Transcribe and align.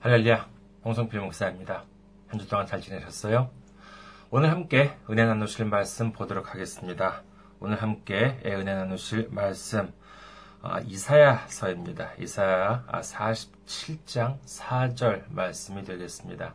할렐루야, 0.00 0.48
홍성필 0.84 1.20
목사입니다. 1.20 1.84
한 2.28 2.38
주 2.40 2.48
동안 2.48 2.66
잘 2.66 2.80
지내셨어요? 2.80 3.50
오늘 4.30 4.50
함께 4.50 4.96
은혜 5.10 5.24
나누실 5.24 5.64
말씀 5.66 6.12
보도록 6.12 6.52
하겠습니다. 6.52 7.22
오늘 7.60 7.80
함께 7.82 8.40
은혜 8.44 8.74
나누실 8.74 9.28
말씀 9.30 9.92
아, 10.62 10.80
이사야서입니다. 10.80 12.12
이사야 12.18 12.84
47장 12.88 14.38
4절 14.44 15.24
말씀이 15.30 15.82
되겠습니다. 15.84 16.54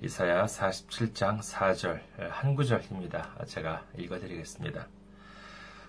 이사야 0.00 0.46
47장 0.46 1.40
4절 1.40 2.00
한 2.30 2.54
구절입니다. 2.54 3.44
제가 3.46 3.84
읽어드리겠습니다. 3.98 4.86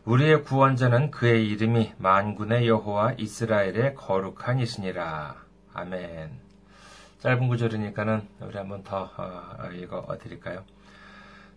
우리의 0.05 0.43
구원자는 0.43 1.09
그의 1.11 1.47
이름이 1.47 1.93
만군의 1.97 2.67
여호와 2.67 3.13
이스라엘의 3.17 3.95
거룩한 3.95 4.59
이시니라. 4.59 5.35
아멘. 5.73 6.44
짧은 7.19 7.47
구절이니까는 7.47 8.27
우리 8.41 8.57
한번 8.57 8.83
더 8.83 9.09
어, 9.17 9.69
읽어 9.71 10.05
드릴까요? 10.21 10.63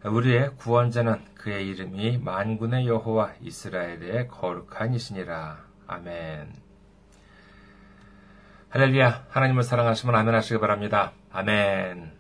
우리의 0.05 0.57
구원자는 0.57 1.35
그의 1.35 1.69
이름이 1.69 2.19
만군의 2.19 2.87
여호와 2.87 3.35
이스라엘의 3.41 4.29
거룩한 4.29 4.95
이시니라. 4.95 5.59
아멘. 5.89 6.53
할렐루야. 8.71 9.27
하나님을 9.31 9.63
사랑하시면 9.63 10.15
아멘 10.15 10.35
하시기 10.35 10.61
바랍니다. 10.61 11.13
아멘. 11.33 12.13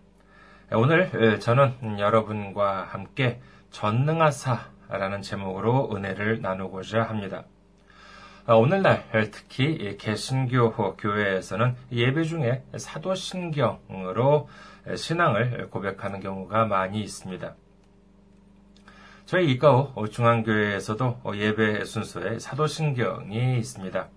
오늘 0.73 1.39
저는 1.41 1.99
여러분과 1.99 2.83
함께 2.85 3.41
전능하사라는 3.71 5.23
제목으로 5.23 5.95
은혜를 5.95 6.41
나누고자 6.43 7.03
합니다. 7.03 7.45
아, 8.51 8.55
오늘날 8.55 9.05
특히 9.31 9.99
개신교 9.99 10.97
교회에서는 10.97 11.77
예배 11.93 12.23
중에 12.25 12.65
사도신경으로 12.79 14.49
신앙을 14.97 15.69
고백하는 15.69 16.21
경우가 16.21 16.65
많이 16.65 17.03
있습니다. 17.03 17.55
저희 19.27 19.51
이가오 19.53 20.09
중앙교회에서도 20.09 21.21
예배 21.35 21.85
순서에 21.85 22.39
사도신경이 22.39 23.59
있습니다. 23.59 24.09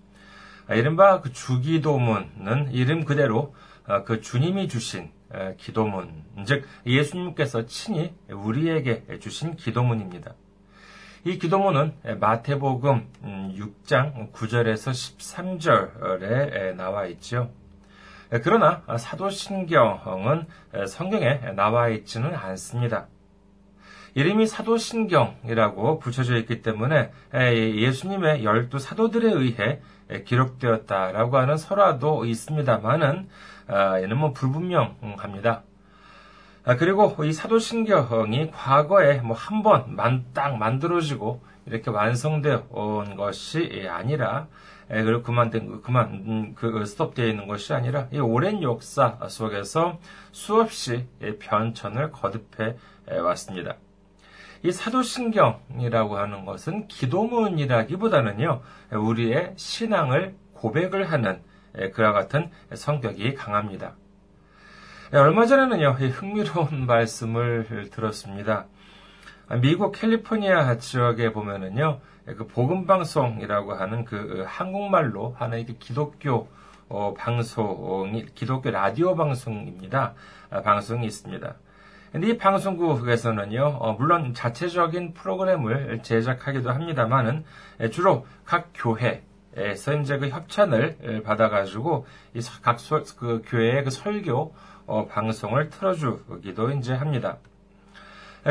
아, 0.66 0.74
이른바 0.74 1.20
그 1.20 1.30
주기도문은 1.34 2.72
이름 2.72 3.04
그대로 3.04 3.54
아, 3.84 4.02
그 4.02 4.22
주님이 4.22 4.66
주신 4.66 5.12
기도문, 5.58 6.24
즉 6.46 6.66
예수님께서 6.86 7.66
친히 7.66 8.14
우리에게 8.30 9.18
주신 9.20 9.56
기도문입니다. 9.56 10.32
이 11.24 11.38
기도문은 11.38 11.94
마태복음 12.18 13.06
6장 13.56 14.32
9절에서 14.32 14.90
13절에 14.90 16.74
나와 16.74 17.06
있지요. 17.06 17.48
그러나 18.42 18.82
사도신경은 18.98 20.46
성경에 20.88 21.52
나와 21.54 21.90
있지는 21.90 22.34
않습니다. 22.34 23.06
이름이 24.14 24.48
사도신경이라고 24.48 26.00
붙여져 26.00 26.38
있기 26.38 26.60
때문에 26.60 27.12
예수님의 27.32 28.44
열두 28.44 28.80
사도들에 28.80 29.32
의해 29.32 29.80
기록되었다라고 30.24 31.36
하는 31.36 31.56
설화도 31.56 32.24
있습니다만은 32.24 33.28
이는 34.02 34.18
뭐 34.18 34.32
불분명합니다. 34.32 35.62
아, 36.64 36.76
그리고 36.76 37.24
이 37.24 37.32
사도신경이 37.32 38.50
과거에 38.52 39.20
뭐 39.20 39.36
한 39.36 39.62
번 39.62 39.96
딱 40.32 40.56
만들어지고 40.56 41.42
이렇게 41.66 41.90
완성되어 41.90 42.66
온 42.70 43.16
것이 43.16 43.86
아니라 43.88 44.46
그리고 44.88 45.22
그만된 45.22 45.80
그만 45.82 46.06
음, 46.26 46.54
그 46.54 46.84
스톱되어 46.84 47.26
있는 47.26 47.46
것이 47.46 47.72
아니라 47.72 48.06
이 48.12 48.18
오랜 48.18 48.62
역사 48.62 49.18
속에서 49.28 49.98
수없이 50.32 51.06
변천을 51.40 52.10
거듭해 52.12 52.76
왔습니다. 53.22 53.76
이 54.64 54.70
사도신경이라고 54.70 56.16
하는 56.18 56.44
것은 56.44 56.86
기도문이라기보다는요 56.88 58.60
우리의 58.92 59.54
신앙을 59.56 60.36
고백을 60.54 61.10
하는 61.10 61.42
그와 61.94 62.12
같은 62.12 62.50
성격이 62.72 63.34
강합니다. 63.34 63.94
네, 65.12 65.18
얼마 65.18 65.44
전에는요, 65.44 65.90
흥미로운 65.90 66.86
말씀을 66.88 67.90
들었습니다. 67.92 68.64
미국 69.60 69.92
캘리포니아 69.92 70.78
지역에 70.78 71.34
보면은요, 71.34 72.00
그 72.24 72.46
복음방송이라고 72.46 73.74
하는 73.74 74.06
그 74.06 74.42
한국말로 74.48 75.36
하는 75.38 75.66
기독교 75.78 76.48
어, 76.88 77.12
방송이, 77.12 78.24
기독교 78.34 78.70
라디오 78.70 79.14
방송입니다. 79.14 80.14
아, 80.48 80.62
방송이 80.62 81.04
있습니다. 81.04 81.56
근데 82.10 82.28
이 82.28 82.38
방송국에서는요, 82.38 83.66
어, 83.80 83.92
물론 83.92 84.32
자체적인 84.32 85.12
프로그램을 85.12 86.00
제작하기도 86.02 86.70
합니다만은 86.70 87.44
주로 87.90 88.26
각 88.46 88.70
교회 88.72 89.22
에서 89.54 89.94
이제 89.94 90.18
그 90.18 90.28
협찬을 90.28 91.22
받아가지고 91.24 92.06
이각 92.34 92.78
그 93.18 93.42
교회의 93.44 93.84
그 93.84 93.90
설교 93.90 94.54
어, 94.86 95.06
방송을 95.06 95.68
틀어주기도 95.68 96.70
이제 96.72 96.94
합니다. 96.94 97.38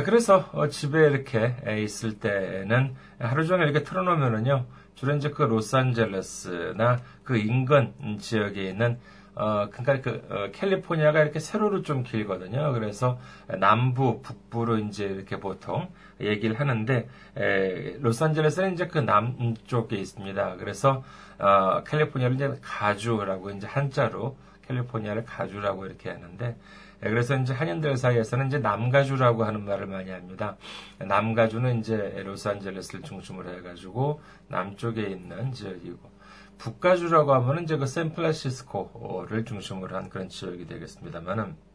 그래서 0.06 0.50
어, 0.53 0.67
집에 0.67 1.00
이렇게 1.00 1.56
있을 1.84 2.19
때는 2.19 2.95
하루 3.19 3.45
종일 3.45 3.67
이렇게 3.67 3.84
틀어놓으면은요, 3.84 4.66
주로 4.95 5.16
이제 5.16 5.29
그 5.29 5.44
로스앤젤레스나 5.44 7.00
그 7.23 7.38
인근 7.38 7.94
지역에 8.19 8.69
있는 8.69 9.00
어, 9.36 9.69
그러니까 9.72 10.02
그 10.02 10.28
어, 10.30 10.52
캘리포니아가 10.52 11.22
이렇게 11.22 11.40
세로로 11.40 11.84
좀 11.84 12.03
길거든요. 12.03 12.74
그래서 12.74 13.19
남부, 13.59 14.22
북부로 14.22 14.78
이제 14.78 15.06
이렇게 15.06 15.40
보통 15.40 15.90
얘기를 16.19 16.59
하는데 16.59 17.08
에, 17.38 17.97
로스앤젤레스는 18.00 18.74
이제 18.74 18.88
그 18.88 19.00
남쪽에 19.00 19.96
있습니다. 19.96 20.58
그래서 20.58 21.03
어, 21.40 21.84
캘리포니아를 21.86 22.36
이제 22.36 22.53
가주라고 22.62 23.52
이제 23.52 23.68
한자로 23.68 24.38
캘리포니아를 24.68 25.25
가주라고 25.25 25.86
이렇게 25.86 26.09
하는데 26.09 26.56
예, 27.03 27.09
그래서 27.09 27.36
이제 27.36 27.53
한인들 27.53 27.98
사이에서는 27.98 28.48
이제 28.48 28.59
남가주라고 28.59 29.44
하는 29.44 29.66
말을 29.66 29.88
많이 29.88 30.12
합니다. 30.12 30.58
남가주는 31.00 31.80
이제 31.80 32.22
로스앤젤레스를 32.24 33.02
중심으로 33.02 33.50
해가지고 33.58 34.22
남쪽에 34.50 35.02
있는 35.03 35.52
지역이고 35.52 36.10
북가주라고 36.61 37.33
하면은 37.33 37.63
이제 37.63 37.75
그 37.75 37.88
샌프란시스코를 37.88 39.45
중심으로 39.45 39.95
한 39.95 40.09
그런 40.09 40.29
지역이 40.29 40.67
되겠습니다만은 40.67 41.45
네, 41.45 41.70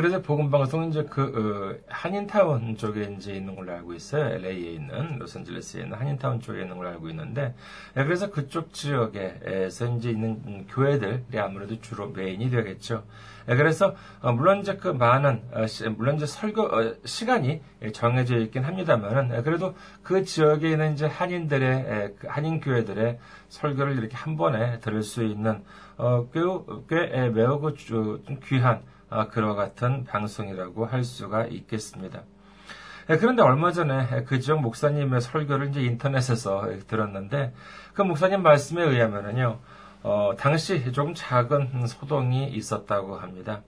그래서 0.00 0.20
복음방송은 0.20 0.90
이제 0.90 1.04
그, 1.04 1.22
어, 1.22 1.84
한인타운 1.88 2.76
쪽에 2.76 3.14
이제 3.16 3.34
있는 3.34 3.54
걸로 3.54 3.72
알고 3.72 3.94
있어요. 3.94 4.24
LA에 4.34 4.72
있는, 4.72 5.18
로스앤젤레스에 5.18 5.82
있는 5.82 5.96
한인타운 5.96 6.40
쪽에 6.40 6.62
있는 6.62 6.76
걸로 6.76 6.90
알고 6.90 7.08
있는데, 7.10 7.54
네, 7.94 8.04
그래서 8.04 8.30
그쪽 8.30 8.72
지역에서 8.72 9.96
이제 9.96 10.10
있는 10.10 10.66
교회들이 10.68 11.38
아무래도 11.38 11.80
주로 11.80 12.08
메인이 12.08 12.50
되겠죠. 12.50 13.04
네, 13.46 13.54
그래서, 13.54 13.94
어, 14.22 14.32
물론 14.32 14.60
이제 14.60 14.76
그 14.76 14.88
많은, 14.88 15.42
어, 15.52 15.66
물론 15.96 16.16
이제 16.16 16.26
설교, 16.26 17.04
시간이 17.04 17.62
정해져 17.92 18.38
있긴 18.38 18.64
합니다만은, 18.64 19.42
그래도 19.44 19.74
그 20.02 20.24
지역에 20.24 20.70
있는 20.70 20.94
이제 20.94 21.06
한인들의, 21.06 22.14
그 22.18 22.26
한인 22.28 22.60
교회들의 22.60 23.18
설교를 23.48 23.98
이렇게 23.98 24.16
한 24.16 24.36
번에 24.36 24.80
들을 24.80 25.02
수 25.02 25.22
있는, 25.22 25.62
어, 25.96 26.28
꽤, 26.32 26.40
꽤 26.88 27.28
매우 27.28 27.60
그, 27.60 27.74
좀 27.76 28.20
귀한, 28.44 28.76
아, 28.76 28.95
그와 29.08 29.54
같은 29.54 30.04
방송이라고 30.04 30.86
할 30.86 31.04
수가 31.04 31.46
있겠습니다. 31.46 32.22
예, 33.08 33.16
그런데 33.18 33.42
얼마 33.42 33.70
전에 33.70 34.24
그 34.24 34.40
지역 34.40 34.60
목사님의 34.62 35.20
설교를 35.20 35.68
이제 35.68 35.80
인터넷에서 35.82 36.68
들었는데 36.88 37.52
그 37.94 38.02
목사님 38.02 38.42
말씀에 38.42 38.82
의하면은요, 38.82 39.60
어, 40.02 40.32
당시 40.36 40.92
조금 40.92 41.14
작은 41.14 41.86
소동이 41.86 42.48
있었다고 42.48 43.16
합니다. 43.16 43.62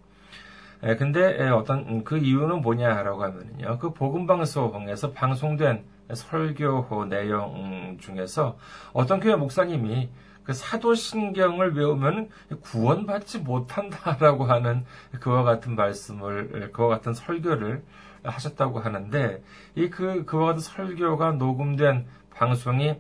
예, 0.83 0.97
근데 0.97 1.37
예, 1.41 1.49
어떤 1.51 2.03
그 2.03 2.19
이유는 2.19 2.63
뭐냐라고 2.63 3.23
하면은요, 3.23 3.79
그 3.79 3.93
복음 3.93 4.27
방송에서 4.27 5.13
방송된 5.13 5.85
설교 6.13 7.05
내용 7.09 7.97
중에서 8.01 8.57
어떤 8.93 9.21
교회 9.21 9.37
목사님이 9.37 10.09
그 10.49 10.55
사도신경을 10.55 11.77
외우면 11.77 12.31
구원받지 12.63 13.41
못한다라고 13.41 14.47
하는 14.47 14.87
그와 15.21 15.43
같은 15.43 15.77
말씀을, 15.77 16.73
그와 16.73 16.89
같은 16.89 17.13
설교를 17.13 17.83
하셨다고 18.23 18.81
하는데, 18.81 19.43
이 19.75 19.91
그, 19.91 20.25
그와 20.25 20.47
같은 20.47 20.61
설교가 20.61 21.33
녹음된 21.33 22.07
방송이 22.31 22.97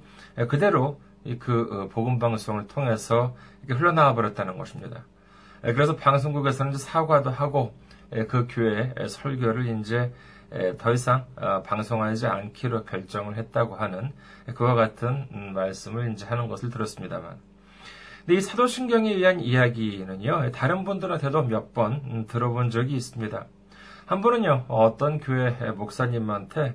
그대로 0.50 1.00
그 1.39 1.69
어, 1.73 1.89
복음방송을 1.89 2.67
통해서 2.67 3.35
흘러나와 3.67 4.15
버렸다는 4.15 4.59
것입니다. 4.59 5.05
그래서 5.62 5.97
방송국에서는 5.97 6.75
사과도 6.75 7.31
하고, 7.31 7.73
그 8.29 8.47
교회 8.51 8.93
설교를 9.09 9.81
이제 9.81 10.12
더 10.79 10.93
이상 10.93 11.27
어, 11.37 11.62
방송하지 11.62 12.27
않기로 12.27 12.85
결정을 12.85 13.37
했다고 13.37 13.75
하는 13.77 14.12
그와 14.55 14.75
같은 14.75 15.27
음, 15.33 15.53
말씀을 15.55 16.12
이제 16.12 16.25
하는 16.27 16.49
것을 16.49 16.71
들었습니다만. 16.71 17.37
이 18.31 18.41
사도신경에 18.41 19.11
의한 19.15 19.41
이야기는요, 19.41 20.50
다른 20.53 20.85
분들한테도 20.85 21.45
몇 21.45 21.73
번 21.73 22.27
들어본 22.27 22.71
적이 22.71 22.97
있습니다. 22.97 23.47
한 24.05 24.21
번은요, 24.21 24.67
어떤 24.69 25.19
교회 25.19 25.50
목사님한테 25.71 26.75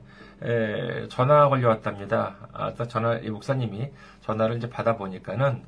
전화가 1.10 1.50
걸려왔답니다. 1.50 2.36
아, 2.54 2.74
전화, 2.88 3.18
이 3.18 3.30
목사님이 3.30 3.92
전화를 4.22 4.58
이제 4.58 4.70
받아보니까는, 4.70 5.64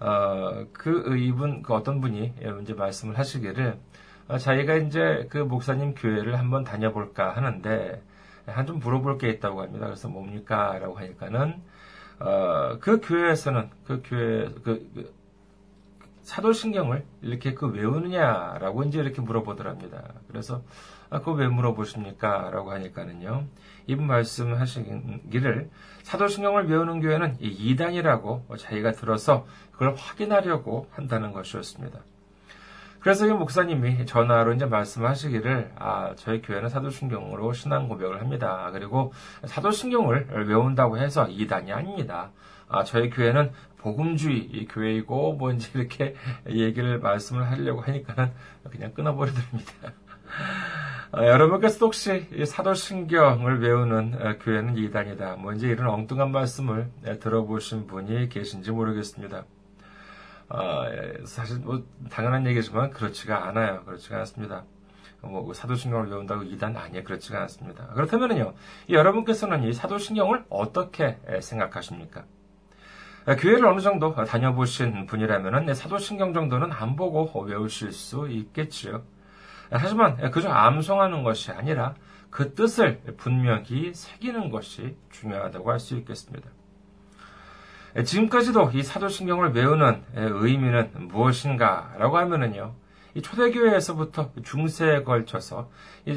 어, 0.00 0.64
그 0.72 1.16
이분, 1.18 1.62
그 1.62 1.74
어떤 1.74 2.00
분이 2.00 2.32
이제 2.62 2.72
말씀을 2.74 3.18
하시기를, 3.18 3.68
어, 3.68 3.78
자기가 4.38 4.74
이제 4.76 5.26
그 5.30 5.38
목사님 5.38 5.94
교회를 5.94 6.38
한번 6.38 6.64
다녀볼까 6.64 7.36
하는데, 7.36 8.02
한 8.46 8.66
좀 8.66 8.78
물어볼 8.78 9.18
게 9.18 9.28
있다고 9.30 9.62
합니다. 9.62 9.86
그래서 9.86 10.08
뭡니까? 10.08 10.78
라고 10.78 10.96
하니까는, 10.98 11.54
어, 12.20 12.78
그 12.80 13.00
교회에서는, 13.00 13.70
그 13.86 14.02
교회, 14.04 14.48
그, 14.64 14.88
그 14.94 15.14
사도신경을 16.22 17.04
이렇게 17.22 17.54
그 17.54 17.68
외우느냐라고 17.68 18.82
이제 18.84 18.98
이렇게 19.00 19.20
물어보더랍니다. 19.20 20.14
그래서, 20.28 20.62
아, 21.10 21.20
그거 21.20 21.32
왜 21.32 21.46
물어보십니까? 21.48 22.50
라고 22.50 22.72
하니까는요. 22.72 23.44
이분 23.86 24.06
말씀하시기를 24.08 25.70
사도신경을 26.02 26.68
외우는 26.68 27.00
교회는 27.00 27.36
이단이라고 27.40 28.46
자기가 28.58 28.92
들어서 28.92 29.46
그걸 29.70 29.94
확인하려고 29.94 30.88
한다는 30.90 31.32
것이었습니다. 31.32 32.00
그래서 33.06 33.24
이 33.24 33.30
목사님이 33.30 34.04
전화로 34.04 34.54
이제 34.54 34.66
말씀하시기를 34.66 35.74
아 35.76 36.12
저희 36.16 36.42
교회는 36.42 36.68
사도신경으로 36.68 37.52
신앙 37.52 37.86
고백을 37.88 38.20
합니다. 38.20 38.68
그리고 38.72 39.12
사도신경을 39.44 40.48
외운다고 40.48 40.98
해서 40.98 41.28
이단이 41.28 41.72
아닙니다. 41.72 42.32
아 42.66 42.82
저희 42.82 43.08
교회는 43.08 43.52
복음주의 43.76 44.66
교회이고 44.68 45.34
뭔지 45.34 45.70
이렇게 45.78 46.16
얘기를 46.50 46.98
말씀을 46.98 47.48
하려고 47.48 47.80
하니까는 47.82 48.32
그냥 48.72 48.92
끊어버리더랍니다. 48.92 49.72
아, 51.12 51.26
여러분께서도 51.28 51.86
혹시 51.86 52.26
사도신경을 52.44 53.60
외우는 53.60 54.14
어, 54.20 54.34
교회는 54.40 54.78
이단이다. 54.78 55.36
뭔지 55.36 55.68
이런 55.68 55.90
엉뚱한 55.90 56.32
말씀을 56.32 56.90
네, 57.02 57.20
들어보신 57.20 57.86
분이 57.86 58.30
계신지 58.30 58.72
모르겠습니다. 58.72 59.44
어, 60.48 60.84
사실 61.24 61.58
뭐 61.58 61.84
당연한 62.10 62.46
얘기지만 62.46 62.90
그렇지가 62.90 63.46
않아요. 63.48 63.82
그렇지가 63.84 64.18
않습니다. 64.20 64.64
뭐 65.22 65.52
사도신경을 65.52 66.08
외운다고 66.08 66.44
이단 66.44 66.76
아니에요. 66.76 67.02
그렇지가 67.02 67.40
않습니다. 67.42 67.86
그렇다면요, 67.88 68.54
여러분께서는 68.88 69.64
이 69.64 69.72
사도신경을 69.72 70.44
어떻게 70.48 71.18
생각하십니까? 71.40 72.24
교회를 73.38 73.66
어느 73.66 73.80
정도 73.80 74.14
다녀보신 74.14 75.06
분이라면 75.06 75.74
사도신경 75.74 76.32
정도는 76.32 76.70
안 76.70 76.94
보고 76.94 77.40
외우실 77.40 77.90
수 77.90 78.28
있겠지요. 78.28 79.02
하지만 79.70 80.30
그저 80.30 80.48
암송하는 80.48 81.24
것이 81.24 81.50
아니라 81.50 81.96
그 82.30 82.54
뜻을 82.54 83.00
분명히 83.16 83.92
새기는 83.94 84.50
것이 84.50 84.96
중요하다고 85.10 85.72
할 85.72 85.80
수 85.80 85.96
있겠습니다. 85.96 86.50
지금까지도 88.04 88.72
이 88.74 88.82
사도신경을 88.82 89.52
외우는 89.54 90.04
의미는 90.14 90.90
무엇인가라고 91.08 92.18
하면은요, 92.18 92.74
이 93.14 93.22
초대교회에서부터 93.22 94.32
중세에 94.44 95.02
걸쳐서 95.02 95.70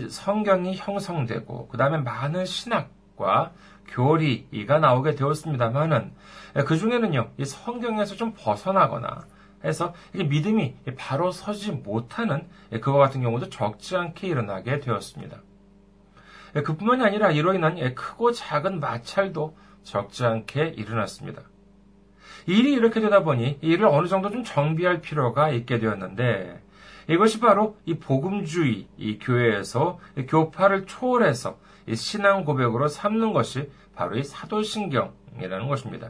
성경이 0.09 0.75
형성되고, 0.75 1.69
그 1.69 1.77
다음에 1.77 1.97
많은 1.97 2.45
신학과 2.45 3.51
교리가 3.87 4.79
나오게 4.79 5.15
되었습니다만은, 5.15 6.13
그 6.65 6.77
중에는요, 6.77 7.31
이 7.37 7.45
성경에서 7.45 8.15
좀 8.15 8.33
벗어나거나, 8.37 9.25
해서 9.63 9.93
믿음이 10.13 10.75
바로 10.97 11.31
서지 11.31 11.71
못하는 11.71 12.47
그와 12.81 12.97
같은 12.97 13.21
경우도 13.21 13.49
적지 13.49 13.95
않게 13.95 14.27
일어나게 14.27 14.79
되었습니다. 14.79 15.37
그뿐만이 16.53 17.03
아니라 17.03 17.31
이로 17.31 17.53
인한 17.53 17.93
크고 17.93 18.31
작은 18.31 18.79
마찰도 18.79 19.57
적지 19.83 20.25
않게 20.25 20.75
일어났습니다. 20.77 21.43
일이 22.49 22.73
이렇게 22.73 22.99
되다 22.99 23.21
보니 23.21 23.59
이를 23.61 23.85
어느 23.85 24.07
정도 24.07 24.31
좀 24.31 24.43
정비할 24.43 25.01
필요가 25.01 25.51
있게 25.51 25.77
되었는데 25.77 26.59
이것이 27.07 27.39
바로 27.39 27.77
이 27.85 27.99
복음주의 27.99 28.87
이 28.97 29.19
교회에서 29.19 29.99
교파를 30.27 30.87
초월해서 30.87 31.59
신앙 31.93 32.45
고백으로 32.45 32.87
삼는 32.87 33.33
것이 33.33 33.69
바로 33.95 34.17
이 34.17 34.23
사도신경이라는 34.23 35.67
것입니다. 35.67 36.09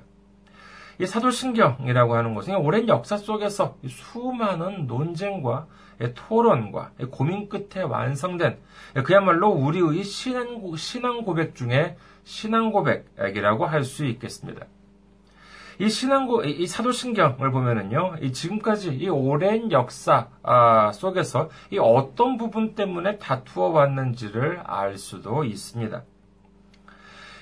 이 0.97 1.05
사도신경이라고 1.05 2.15
하는 2.15 2.33
것은 2.35 2.55
오랜 2.55 2.87
역사 2.87 3.17
속에서 3.17 3.77
수많은 3.85 4.87
논쟁과 4.87 5.67
토론과 6.15 6.91
고민 7.11 7.49
끝에 7.49 7.83
완성된 7.83 8.59
그야말로 9.03 9.49
우리의 9.49 10.03
신앙 10.05 11.23
고백 11.25 11.55
중에 11.55 11.97
신앙 12.23 12.71
고백이라고 12.71 13.65
할 13.65 13.83
수 13.83 14.05
있겠습니다. 14.05 14.65
이 15.79 15.89
신앙고, 15.89 16.43
이 16.43 16.67
사도신경을 16.67 17.51
보면은요, 17.51 18.17
이 18.21 18.33
지금까지 18.33 18.89
이 18.95 19.07
오랜 19.07 19.71
역사 19.71 20.27
아, 20.43 20.91
속에서 20.91 21.49
이 21.71 21.77
어떤 21.79 22.37
부분 22.37 22.75
때문에 22.75 23.17
다투어 23.17 23.69
왔는지를 23.69 24.61
알 24.65 24.97
수도 24.97 25.45
있습니다. 25.45 26.03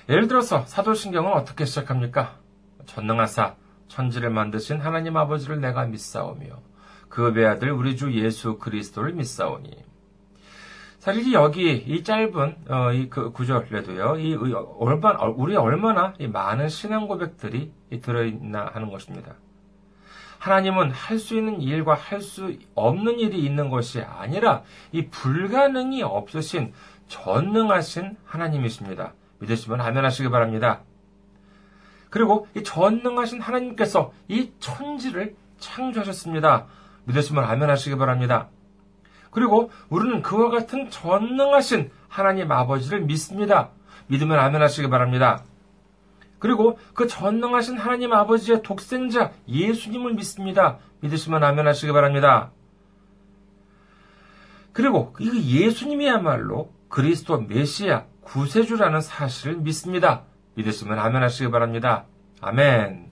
예를 0.08 0.28
들어서 0.28 0.64
사도신경은 0.66 1.32
어떻게 1.32 1.64
시작합니까? 1.64 2.36
전능하사 2.86 3.56
천지를 3.88 4.30
만드신 4.30 4.80
하나님 4.80 5.16
아버지를 5.16 5.60
내가 5.60 5.84
믿사오며 5.84 6.46
그 7.08 7.32
배아들 7.32 7.72
우리 7.72 7.96
주 7.96 8.12
예수 8.12 8.58
그리스도를 8.58 9.12
믿사오니 9.14 9.87
사실 10.98 11.32
여기 11.32 11.76
이 11.76 12.02
짧은 12.02 12.56
어, 12.68 12.92
이그 12.92 13.30
구절에도요, 13.32 14.16
이 14.18 14.34
얼마나 14.78 15.20
우리 15.24 15.54
얼마나 15.56 16.12
많은 16.20 16.68
신앙 16.68 17.06
고백들이 17.06 17.72
들어있나 18.02 18.70
하는 18.74 18.90
것입니다. 18.90 19.36
하나님은 20.38 20.90
할 20.90 21.18
수 21.18 21.36
있는 21.36 21.60
일과 21.60 21.94
할 21.94 22.20
수 22.20 22.56
없는 22.74 23.18
일이 23.20 23.44
있는 23.44 23.70
것이 23.70 24.00
아니라 24.00 24.62
이 24.92 25.06
불가능이 25.06 26.02
없으신 26.02 26.72
전능하신 27.08 28.16
하나님이십니다. 28.24 29.14
믿으시면 29.40 29.80
아멘하시기 29.80 30.28
바랍니다. 30.30 30.80
그리고 32.10 32.46
이 32.56 32.62
전능하신 32.62 33.40
하나님께서 33.40 34.12
이 34.28 34.50
천지를 34.58 35.36
창조하셨습니다. 35.58 36.66
믿으시면 37.04 37.44
아멘 37.44 37.70
하시기 37.70 37.96
바랍니다. 37.96 38.48
그리고 39.30 39.70
우리는 39.88 40.22
그와 40.22 40.50
같은 40.50 40.90
전능하신 40.90 41.90
하나님 42.08 42.50
아버지를 42.50 43.02
믿습니다. 43.02 43.70
믿으면 44.08 44.38
아멘 44.38 44.62
하시기 44.62 44.88
바랍니다. 44.88 45.44
그리고 46.38 46.78
그 46.94 47.06
전능하신 47.06 47.78
하나님 47.78 48.12
아버지의 48.12 48.62
독생자 48.62 49.32
예수님을 49.48 50.14
믿습니다. 50.14 50.78
믿으시면 51.00 51.42
아멘 51.42 51.66
하시기 51.66 51.92
바랍니다. 51.92 52.52
그리고 54.72 55.14
이 55.18 55.60
예수님이야말로 55.60 56.72
그리스도 56.88 57.40
메시아 57.40 58.04
구세주라는 58.22 59.00
사실을 59.00 59.56
믿습니다. 59.56 60.24
믿으시면 60.54 60.98
아멘 60.98 61.22
하시기 61.22 61.50
바랍니다. 61.50 62.04
아멘. 62.40 63.10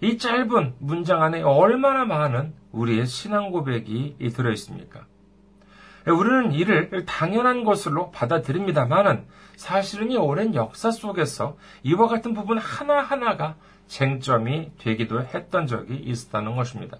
이 0.00 0.18
짧은 0.18 0.74
문장 0.80 1.22
안에 1.22 1.42
얼마나 1.42 2.04
많은 2.04 2.54
우리의 2.72 3.06
신앙 3.06 3.50
고백이 3.50 4.16
들어 4.34 4.50
있습니까? 4.52 5.06
우리는 6.06 6.52
이를 6.52 7.06
당연한 7.06 7.64
것으로 7.64 8.10
받아들입니다만은 8.10 9.26
사실은 9.56 10.10
이 10.10 10.16
오랜 10.16 10.54
역사 10.54 10.90
속에서 10.90 11.56
이와 11.82 12.08
같은 12.08 12.34
부분 12.34 12.58
하나하나가 12.58 13.56
쟁점이 13.86 14.72
되기도 14.78 15.22
했던 15.22 15.66
적이 15.66 15.96
있었다는 15.96 16.56
것입니다. 16.56 16.98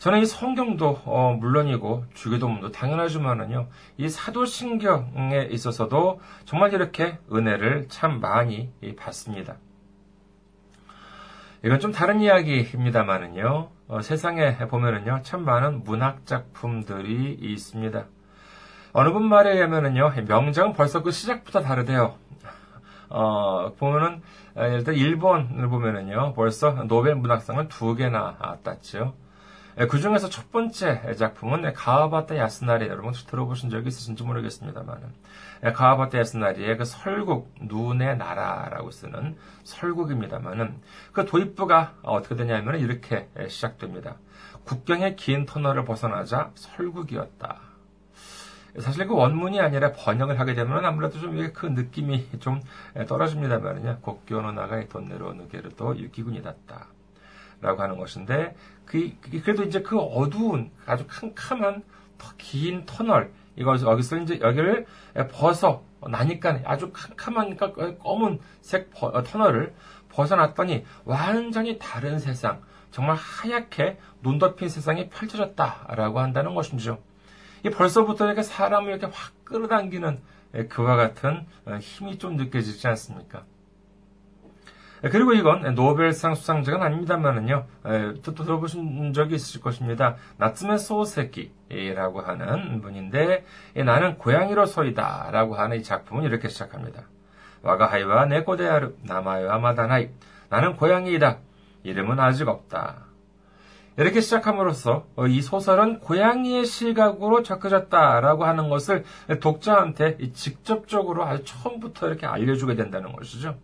저는 0.00 0.20
이 0.20 0.26
성경도 0.26 1.02
어, 1.04 1.36
물론이고 1.38 2.06
주기도문도 2.14 2.72
당연하지만은요 2.72 3.68
이 3.98 4.08
사도신경에 4.08 5.48
있어서도 5.50 6.20
정말 6.46 6.72
이렇게 6.72 7.18
은혜를 7.30 7.88
참 7.88 8.18
많이 8.18 8.70
받습니다. 8.96 9.58
이건 11.62 11.80
좀 11.80 11.92
다른 11.92 12.20
이야기입니다만은요 12.20 13.68
어, 13.90 14.02
세상에 14.02 14.56
보면은요 14.56 15.22
참 15.24 15.44
많은 15.44 15.82
문학 15.82 16.24
작품들이 16.24 17.36
있습니다. 17.40 18.04
어느 18.92 19.10
분 19.10 19.24
말에 19.24 19.54
의하면은요 19.54 20.12
명작은 20.28 20.74
벌써 20.74 21.02
그 21.02 21.10
시작부터 21.10 21.60
다르대요. 21.60 22.14
어, 23.08 23.72
보면은 23.80 24.22
일단 24.54 24.94
일본을 24.94 25.66
보면은요 25.68 26.34
벌써 26.34 26.70
노벨 26.84 27.16
문학상을 27.16 27.66
두 27.66 27.96
개나 27.96 28.58
땄죠. 28.62 29.14
그 29.88 29.98
중에서 29.98 30.28
첫 30.28 30.52
번째 30.52 31.16
작품은 31.16 31.72
가와바타 31.72 32.36
야스나리 32.36 32.86
여러분 32.86 33.12
들어보신 33.12 33.70
적이 33.70 33.88
있으신지 33.88 34.22
모르겠습니다만 34.22 35.00
가와바타 35.62 36.18
야스나리의 36.18 36.76
그 36.78 36.84
설국 36.84 37.54
눈의 37.60 38.16
나라라고 38.16 38.90
쓰는 38.90 39.36
설국입니다만은 39.64 40.80
그 41.12 41.26
도입부가 41.26 41.96
어떻게 42.02 42.36
되냐면 42.36 42.80
이렇게 42.80 43.28
시작됩니다. 43.48 44.16
국경의 44.64 45.16
긴 45.16 45.44
터널을 45.46 45.84
벗어나자 45.84 46.50
설국이었다. 46.54 47.60
사실 48.78 49.06
그 49.06 49.14
원문이 49.14 49.60
아니라 49.60 49.92
번역을 49.92 50.38
하게 50.38 50.54
되면 50.54 50.84
아무래도 50.84 51.18
좀그 51.18 51.66
느낌이 51.66 52.38
좀 52.38 52.62
떨어집니다만요. 53.08 53.98
곡교노 54.00 54.52
나가의 54.52 54.88
돈내로 54.88 55.34
누게르도 55.34 55.98
유기군이 55.98 56.42
닿다. 56.42 56.86
라고 57.60 57.82
하는 57.82 57.98
것인데, 57.98 58.54
그, 58.86 59.12
그래도 59.42 59.64
이제 59.64 59.82
그 59.82 59.98
어두운, 59.98 60.70
아주 60.86 61.04
캄캄한, 61.06 61.82
긴 62.38 62.86
터널, 62.86 63.32
이거, 63.56 63.76
여기서 63.80 64.18
이제 64.18 64.40
여기를 64.40 64.86
벗어 65.30 65.82
나니까 66.00 66.60
아주 66.64 66.92
캄캄한, 66.92 67.56
검은 67.98 68.40
색 68.60 68.90
어, 69.02 69.22
터널을 69.22 69.74
벗어났더니 70.08 70.84
완전히 71.04 71.78
다른 71.78 72.18
세상, 72.18 72.62
정말 72.90 73.16
하얗게 73.16 73.98
눈 74.22 74.38
덮인 74.38 74.68
세상이 74.68 75.08
펼쳐졌다라고 75.10 76.20
한다는 76.20 76.54
것이죠. 76.54 76.98
벌써부터 77.74 78.26
이렇게 78.26 78.42
사람을 78.42 78.90
이렇게 78.90 79.06
확 79.06 79.32
끌어당기는 79.44 80.20
그와 80.68 80.96
같은 80.96 81.46
어, 81.66 81.76
힘이 81.76 82.18
좀 82.18 82.36
느껴지지 82.36 82.86
않습니까? 82.88 83.44
그리고 85.02 85.32
이건 85.32 85.74
노벨상 85.74 86.34
수상자가 86.34 86.84
아닙니다만은요, 86.84 87.64
또 88.22 88.34
들어보신 88.34 89.12
적이 89.14 89.36
있으실 89.36 89.62
것입니다. 89.62 90.16
나츠메 90.36 90.76
소세키라고 90.76 92.20
하는 92.20 92.82
분인데, 92.82 93.44
나는 93.76 94.18
고양이로서이다 94.18 95.30
라고 95.32 95.54
하는 95.54 95.78
이 95.78 95.82
작품은 95.82 96.24
이렇게 96.24 96.48
시작합니다. 96.48 97.04
와가하이와 97.62 98.26
네코데아르, 98.26 98.94
나마이와 99.04 99.58
마다나이. 99.58 100.10
나는 100.50 100.76
고양이이다. 100.76 101.38
이름은 101.82 102.20
아직 102.20 102.48
없다. 102.48 103.06
이렇게 103.96 104.20
시작함으로써 104.20 105.06
이 105.28 105.42
소설은 105.42 106.00
고양이의 106.00 106.64
시각으로 106.64 107.42
적혀졌다라고 107.42 108.44
하는 108.44 108.68
것을 108.68 109.04
독자한테 109.40 110.18
직접적으로 110.32 111.24
아주 111.24 111.44
처음부터 111.44 112.08
이렇게 112.08 112.26
알려주게 112.26 112.76
된다는 112.76 113.12
것이죠. 113.12 113.56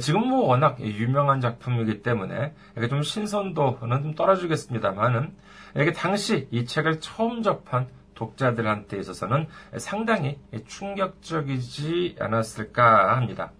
지금 0.00 0.28
뭐 0.28 0.46
워낙 0.46 0.80
유명한 0.80 1.40
작품이기 1.40 2.02
때문에 2.02 2.54
이게 2.76 2.88
좀 2.88 3.02
신선도는 3.02 4.02
좀 4.02 4.14
떨어지겠습니다만은 4.14 5.34
이게 5.76 5.92
당시 5.92 6.48
이 6.50 6.64
책을 6.64 7.00
처음 7.00 7.42
접한 7.42 7.88
독자들한테 8.14 8.98
있어서는 8.98 9.46
상당히 9.78 10.40
충격적이지 10.66 12.16
않았을까 12.18 13.16
합니다. 13.16 13.52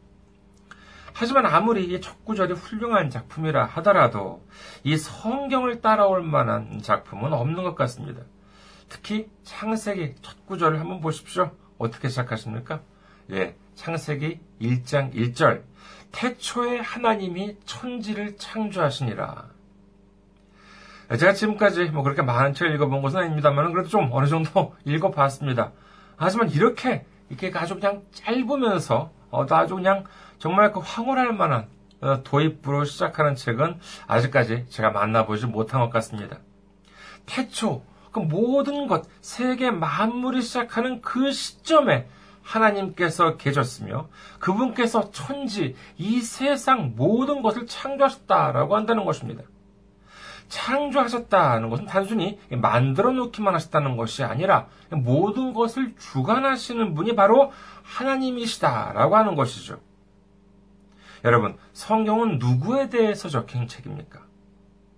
하지만 1.18 1.46
아무리 1.46 1.84
이첫 1.94 2.24
구절이 2.24 2.54
훌륭한 2.54 3.08
작품이라 3.08 3.64
하더라도 3.64 4.46
이 4.84 4.98
성경을 4.98 5.80
따라올 5.80 6.22
만한 6.22 6.82
작품은 6.82 7.32
없는 7.32 7.62
것 7.62 7.74
같습니다. 7.74 8.22
특히 8.88 9.28
창세기 9.42 10.16
첫 10.20 10.46
구절을 10.46 10.78
한번 10.78 11.00
보십시오. 11.00 11.52
어떻게 11.78 12.08
시작하십니까? 12.08 12.82
예, 13.30 13.56
창세기 13.74 14.40
1장 14.60 15.14
1절. 15.14 15.62
태초에 16.16 16.78
하나님이 16.78 17.58
천지를 17.66 18.38
창조하시니라. 18.38 19.50
제가 21.18 21.34
지금까지 21.34 21.90
뭐 21.90 22.02
그렇게 22.02 22.22
많은 22.22 22.54
책을 22.54 22.74
읽어본 22.74 23.02
것은 23.02 23.20
아닙니다만 23.20 23.70
그래도 23.72 23.90
좀 23.90 24.08
어느 24.10 24.26
정도 24.26 24.74
읽어봤습니다. 24.86 25.72
하지만 26.16 26.50
이렇게 26.50 27.04
이렇게 27.28 27.52
아주 27.56 27.74
그냥 27.74 28.02
짧으면서 28.12 29.12
어, 29.30 29.46
아주 29.50 29.74
그냥 29.74 30.04
정말 30.38 30.72
그 30.72 30.80
황홀할 30.80 31.34
만한 31.34 31.68
어, 32.00 32.22
도입부로 32.22 32.84
시작하는 32.84 33.34
책은 33.34 33.78
아직까지 34.06 34.66
제가 34.70 34.90
만나보지 34.90 35.46
못한 35.46 35.80
것 35.82 35.90
같습니다. 35.90 36.38
태초, 37.26 37.84
그 38.10 38.20
모든 38.20 38.86
것, 38.86 39.04
세계 39.20 39.70
만물이 39.70 40.40
시작하는 40.40 41.02
그 41.02 41.30
시점에 41.30 42.08
하나님께서 42.46 43.36
계셨으며 43.36 44.08
그분께서 44.38 45.10
천지, 45.10 45.74
이 45.98 46.20
세상 46.20 46.94
모든 46.96 47.42
것을 47.42 47.66
창조하셨다라고 47.66 48.76
한다는 48.76 49.04
것입니다. 49.04 49.42
창조하셨다는 50.48 51.70
것은 51.70 51.86
단순히 51.86 52.38
만들어 52.50 53.10
놓기만 53.10 53.52
하셨다는 53.54 53.96
것이 53.96 54.22
아니라 54.22 54.68
모든 54.90 55.54
것을 55.54 55.96
주관하시는 55.96 56.94
분이 56.94 57.16
바로 57.16 57.52
하나님이시다라고 57.82 59.16
하는 59.16 59.34
것이죠. 59.34 59.80
여러분, 61.24 61.56
성경은 61.72 62.38
누구에 62.38 62.88
대해서 62.88 63.28
적힌 63.28 63.66
책입니까? 63.66 64.20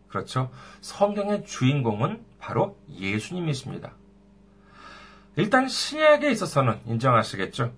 그렇죠. 0.08 0.50
성경의 0.82 1.46
주인공은 1.46 2.22
바로 2.38 2.76
예수님이십니다. 2.90 3.92
일단 5.38 5.68
신약에 5.68 6.32
있어서는 6.32 6.80
인정하시겠죠. 6.84 7.70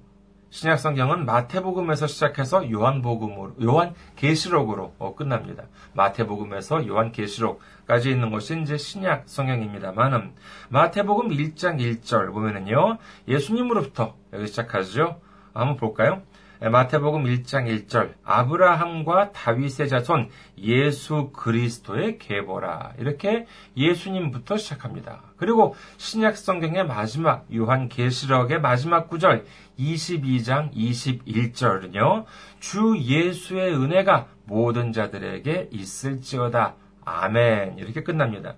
신약 0.48 0.78
성경은 0.78 1.26
마태복음에서 1.26 2.06
시작해서 2.06 2.70
요한복음으로 2.70 3.56
요한 3.62 3.94
계시록으로 4.16 4.94
어, 4.98 5.14
끝납니다. 5.14 5.64
마태복음에서 5.92 6.86
요한 6.86 7.12
계시록까지 7.12 8.10
있는 8.10 8.30
것이 8.30 8.58
이제 8.62 8.78
신약 8.78 9.24
성경입니다만은 9.26 10.32
마태복음 10.70 11.28
1장 11.28 11.78
1절 11.78 12.32
보면은요. 12.32 12.96
예수님으로부터 13.28 14.16
여기 14.32 14.46
시작하죠. 14.46 15.20
한번 15.52 15.76
볼까요? 15.76 16.22
마태복음 16.60 17.24
1장 17.24 17.86
1절 17.86 18.12
아브라함과 18.22 19.32
다윗의 19.32 19.88
자손 19.88 20.28
예수 20.58 21.30
그리스도의 21.32 22.18
계보라 22.18 22.92
이렇게 22.98 23.46
예수님부터 23.78 24.58
시작합니다. 24.58 25.22
그리고 25.38 25.74
신약 25.96 26.36
성경의 26.36 26.86
마지막 26.86 27.46
요한 27.54 27.88
계시록의 27.88 28.60
마지막 28.60 29.08
구절 29.08 29.46
22장 29.78 30.74
21절은요. 30.74 32.26
주 32.60 32.98
예수의 32.98 33.74
은혜가 33.74 34.26
모든 34.44 34.92
자들에게 34.92 35.70
있을지어다. 35.72 36.74
아멘. 37.06 37.78
이렇게 37.78 38.02
끝납니다. 38.02 38.56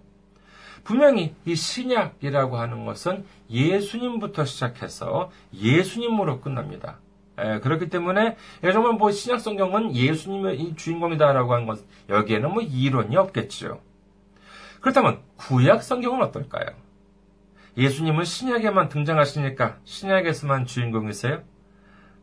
분명히 0.83 1.37
이 1.45 1.55
신약이라고 1.55 2.57
하는 2.57 2.85
것은 2.85 3.25
예수님부터 3.49 4.45
시작해서 4.45 5.31
예수님으로 5.55 6.41
끝납니다. 6.41 6.99
에, 7.43 7.59
그렇기 7.61 7.89
때문에 7.89 8.37
정말 8.73 8.93
뭐 8.95 9.11
신약 9.11 9.41
성경은 9.41 9.95
예수님의 9.97 10.77
주인공이다라고 10.77 11.53
하는 11.53 11.67
것 11.67 11.81
여기에는 12.09 12.51
뭐 12.53 12.63
이론이 12.63 13.17
없겠죠. 13.17 13.81
그렇다면 14.81 15.21
구약 15.37 15.83
성경은 15.83 16.23
어떨까요? 16.23 16.67
예수님은 17.77 18.25
신약에만 18.25 18.89
등장하시니까 18.89 19.79
신약에서만 19.85 20.67
주인공이세요? 20.67 21.43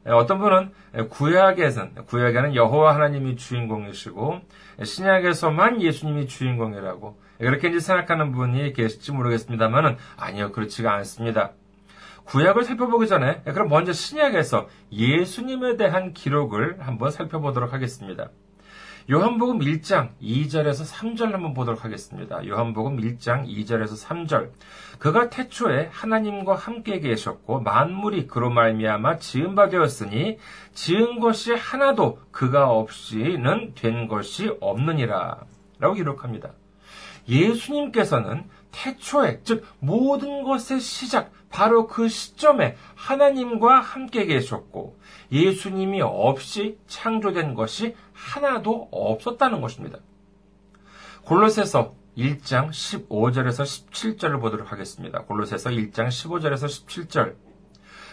어떤 0.06 0.40
분은 0.40 0.72
구약에서는 1.10 2.06
구약에는 2.06 2.56
여호와 2.56 2.96
하나님이 2.96 3.36
주인공이시고 3.36 4.42
신약에서만 4.84 5.82
예수님이 5.82 6.28
주인공이라고 6.28 7.20
그렇게 7.40 7.70
이제 7.70 7.80
생각하는 7.80 8.32
분이 8.32 8.74
계실지 8.74 9.12
모르겠습니다만은 9.12 9.98
아니요 10.18 10.52
그렇지가 10.52 10.94
않습니다. 10.96 11.52
구약을 12.30 12.64
살펴보기 12.64 13.08
전에 13.08 13.42
그럼 13.42 13.70
먼저 13.70 13.92
신약에서 13.92 14.68
예수님에 14.92 15.78
대한 15.78 16.14
기록을 16.14 16.78
한번 16.80 17.10
살펴보도록 17.10 17.74
하겠습니다. 17.74 18.30
요한복음 19.10 19.58
1장 19.58 20.10
2절에서 20.22 20.88
3절 20.94 21.32
한번 21.32 21.56
보도록 21.56 21.84
하겠습니다. 21.84 22.46
요한복음 22.46 22.98
1장 22.98 23.48
2절에서 23.48 24.00
3절. 24.06 24.52
그가 25.00 25.32
태초에 25.32 25.90
하나님과 25.92 26.54
함께 26.54 27.00
계셨고 27.00 27.62
만물이 27.62 28.28
그로 28.28 28.52
말미암아 28.52 29.18
지은 29.18 29.56
바 29.56 29.70
되었으니 29.70 30.38
지은 30.76 31.20
것이 31.20 31.54
하나도 31.54 32.20
그가 32.30 32.70
없이는 32.70 33.74
된 33.74 34.08
것이 34.08 34.56
없느니라. 34.62 35.40
라고 35.80 35.96
기록합니다. 35.96 36.52
예수님께서는 37.28 38.44
태초에, 38.72 39.42
즉, 39.44 39.66
모든 39.80 40.44
것의 40.44 40.80
시작, 40.80 41.32
바로 41.50 41.88
그 41.88 42.08
시점에 42.08 42.76
하나님과 42.96 43.80
함께 43.80 44.26
계셨고, 44.26 44.98
예수님이 45.32 46.02
없이 46.02 46.78
창조된 46.88 47.56
것이 47.56 47.96
하나도 48.14 48.90
없었다는 48.92 49.62
것입니다. 49.62 50.00
골로새서 51.24 51.94
1장 52.18 52.70
15절에서 52.70 53.64
17절을 53.92 54.42
보도록 54.42 54.72
하겠습니다. 54.72 55.24
골로새서 55.24 55.70
1장 55.70 56.08
15절에서 56.08 56.66
17절. 56.66 57.49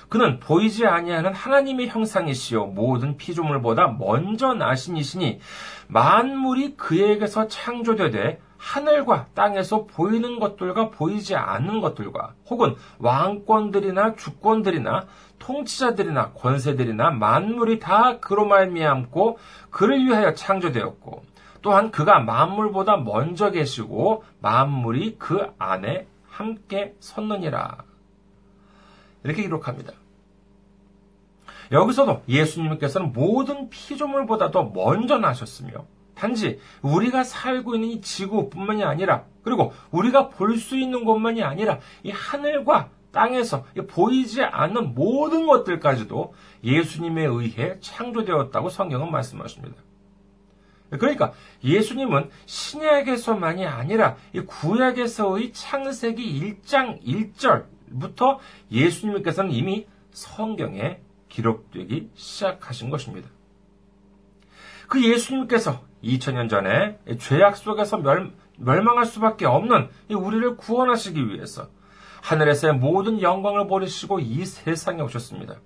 그는 0.08 0.38
보이지 0.38 0.86
아니하는 0.86 1.34
하나님의 1.34 1.88
형상이시요 1.88 2.66
모든 2.66 3.16
피조물보다 3.16 3.96
먼저 3.98 4.54
나신이시니 4.54 5.40
만물이 5.88 6.76
그에게서 6.76 7.48
창조되되 7.48 8.40
하늘과 8.58 9.26
땅에서 9.34 9.84
보이는 9.84 10.38
것들과 10.38 10.90
보이지 10.90 11.36
않는 11.36 11.80
것들과 11.80 12.34
혹은 12.48 12.74
왕권들이나 12.98 14.14
주권들이나 14.16 15.06
통치자들이나 15.38 16.32
권세들이나 16.32 17.10
만물이 17.10 17.78
다 17.78 18.18
그로 18.18 18.46
말미암고 18.46 19.38
그를 19.70 20.04
위하여 20.04 20.34
창조되었고 20.34 21.22
또한 21.62 21.90
그가 21.90 22.20
만물보다 22.20 22.98
먼저 22.98 23.50
계시고 23.50 24.24
만물이 24.40 25.16
그 25.18 25.46
안에 25.58 26.06
함께 26.28 26.94
섰느니라. 27.00 27.85
이렇게 29.26 29.42
기록합니다. 29.42 29.92
여기서도 31.72 32.22
예수님께서는 32.28 33.12
모든 33.12 33.68
피조물보다도 33.68 34.70
먼저 34.70 35.18
나셨으며 35.18 35.84
단지 36.14 36.60
우리가 36.80 37.24
살고 37.24 37.74
있는 37.74 37.88
이 37.88 38.00
지구뿐만이 38.00 38.84
아니라 38.84 39.24
그리고 39.42 39.72
우리가 39.90 40.28
볼 40.28 40.58
수 40.58 40.76
있는 40.78 41.04
곳만이 41.04 41.42
아니라 41.42 41.80
이 42.04 42.10
하늘과 42.10 42.90
땅에서 43.10 43.64
보이지 43.88 44.42
않는 44.42 44.94
모든 44.94 45.46
것들까지도 45.46 46.34
예수님에 46.62 47.24
의해 47.24 47.78
창조되었다고 47.80 48.68
성경은 48.70 49.10
말씀하십니다. 49.10 49.76
그러니까 50.90 51.32
예수님은 51.64 52.30
신약에서만이 52.46 53.66
아니라 53.66 54.16
이 54.32 54.40
구약에서의 54.40 55.52
창세기 55.52 56.60
1장 56.62 57.02
1절 57.04 57.75
부터 57.98 58.38
예수님께서는 58.70 59.52
이미 59.52 59.86
성경에 60.10 61.00
기록되기 61.28 62.10
시작하신 62.14 62.90
것입니다. 62.90 63.28
그 64.88 65.04
예수님께서 65.04 65.82
2000년 66.02 66.48
전에 66.48 66.98
죄악 67.18 67.56
속에서 67.56 67.98
멸, 67.98 68.32
멸망할 68.56 69.04
수밖에 69.06 69.46
없는 69.46 69.88
우리를 70.10 70.56
구원하시기 70.56 71.28
위해서 71.28 71.68
하늘에서의 72.22 72.74
모든 72.74 73.20
영광을 73.20 73.66
버리시고 73.66 74.20
이 74.20 74.44
세상에 74.44 75.02
오셨습니다. 75.02 75.56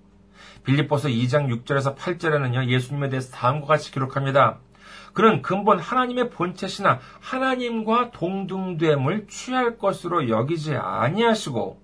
빌립보서 0.65 1.09
2장 1.09 1.49
6절에서 1.65 1.97
8절에는요, 1.97 2.69
예수님에 2.69 3.09
대해서 3.09 3.33
다음과 3.33 3.67
같이 3.67 3.91
기록합니다. 3.93 4.59
그는 5.13 5.43
근본 5.43 5.79
하나님의 5.79 6.31
본체시나 6.31 7.01
하나님과 7.21 8.11
동등됨을 8.11 9.27
취할 9.29 9.79
것으로 9.79 10.29
여기지 10.29 10.75
아니하시고 10.77 11.81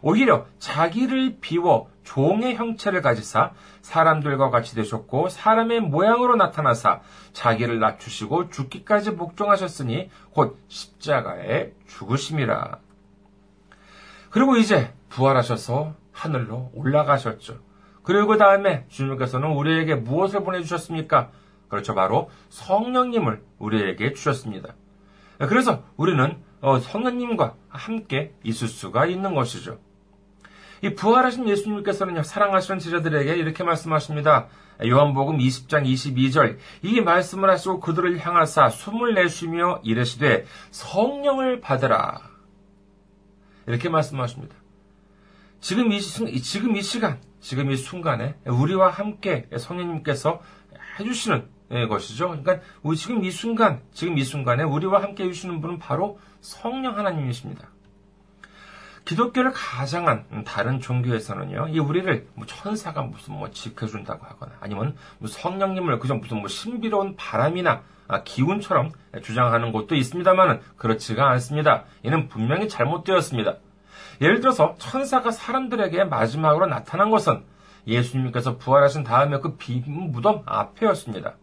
오히려 0.00 0.46
자기를 0.58 1.38
비워 1.40 1.90
종의 2.04 2.56
형체를 2.56 3.02
가지사 3.02 3.52
사람들과 3.82 4.50
같이 4.50 4.74
되셨고 4.74 5.28
사람의 5.28 5.80
모양으로 5.80 6.36
나타나사 6.36 7.00
자기를 7.32 7.78
낮추시고 7.80 8.50
죽기까지 8.50 9.16
복종하셨으니 9.16 10.10
곧 10.30 10.58
십자가에 10.68 11.72
죽으심이라. 11.86 12.78
그리고 14.30 14.56
이제 14.56 14.92
부활하셔서 15.08 15.94
하늘로 16.12 16.70
올라가셨죠. 16.74 17.58
그리고 18.02 18.28
그 18.28 18.38
다음에 18.38 18.86
주님께서는 18.88 19.52
우리에게 19.52 19.94
무엇을 19.94 20.44
보내주셨습니까? 20.44 21.30
그렇죠. 21.68 21.94
바로 21.94 22.30
성령님을 22.48 23.42
우리에게 23.58 24.14
주셨습니다. 24.14 24.74
그래서 25.38 25.84
우리는 25.96 26.42
어, 26.60 26.78
성령님과 26.78 27.54
함께 27.68 28.34
있을 28.42 28.66
수가 28.66 29.06
있는 29.06 29.34
것이죠. 29.34 29.78
이 30.82 30.94
부활하신 30.94 31.48
예수님께서는 31.48 32.22
사랑하시는 32.22 32.78
제자들에게 32.78 33.36
이렇게 33.36 33.64
말씀하십니다. 33.64 34.48
요한복음 34.84 35.38
20장 35.38 35.84
22절 35.84 36.58
이 36.82 37.00
말씀을 37.00 37.50
하시고 37.50 37.80
그들을 37.80 38.18
향하사 38.18 38.68
숨을 38.68 39.14
내쉬며 39.14 39.80
이르시되 39.82 40.44
성령을 40.70 41.60
받으라. 41.60 42.20
이렇게 43.66 43.88
말씀하십니다. 43.88 44.54
지금 45.60 45.92
이, 45.92 46.00
지금 46.00 46.76
이 46.76 46.82
시간, 46.82 47.20
지금 47.40 47.70
이 47.70 47.76
순간에 47.76 48.36
우리와 48.44 48.90
함께 48.90 49.48
성령님께서 49.56 50.40
해주시는 50.98 51.48
것이죠. 51.88 52.28
그러니까 52.28 52.60
지금 52.96 53.24
이 53.24 53.30
순간, 53.30 53.82
지금 53.92 54.16
이 54.16 54.24
순간에 54.24 54.62
우리와 54.62 55.02
함께 55.02 55.24
해주시는 55.24 55.60
분은 55.60 55.78
바로 55.80 56.18
성령 56.40 56.96
하나님이십니다. 56.96 57.68
기독교를 59.08 59.52
가장한 59.54 60.44
다른 60.44 60.80
종교에서는요, 60.80 61.68
이 61.70 61.78
우리를 61.78 62.28
뭐 62.34 62.44
천사가 62.44 63.00
무슨 63.00 63.34
뭐 63.38 63.50
지켜준다고 63.50 64.26
하거나 64.26 64.52
아니면 64.60 64.96
뭐 65.18 65.30
성령님을 65.30 65.98
그저 65.98 66.14
무슨 66.14 66.40
뭐 66.40 66.48
신비로운 66.48 67.16
바람이나 67.16 67.80
아, 68.06 68.22
기운처럼 68.22 68.90
주장하는 69.22 69.72
곳도 69.72 69.94
있습니다만은 69.94 70.60
그렇지가 70.76 71.26
않습니다. 71.30 71.84
이는 72.02 72.28
분명히 72.28 72.68
잘못되었습니다. 72.68 73.56
예를 74.20 74.40
들어서 74.40 74.74
천사가 74.76 75.30
사람들에게 75.30 76.04
마지막으로 76.04 76.66
나타난 76.66 77.10
것은 77.10 77.44
예수님께서 77.86 78.58
부활하신 78.58 79.04
다음에 79.04 79.38
그 79.40 79.56
빈 79.56 79.84
무덤 80.12 80.42
앞에였습니다. 80.44 81.36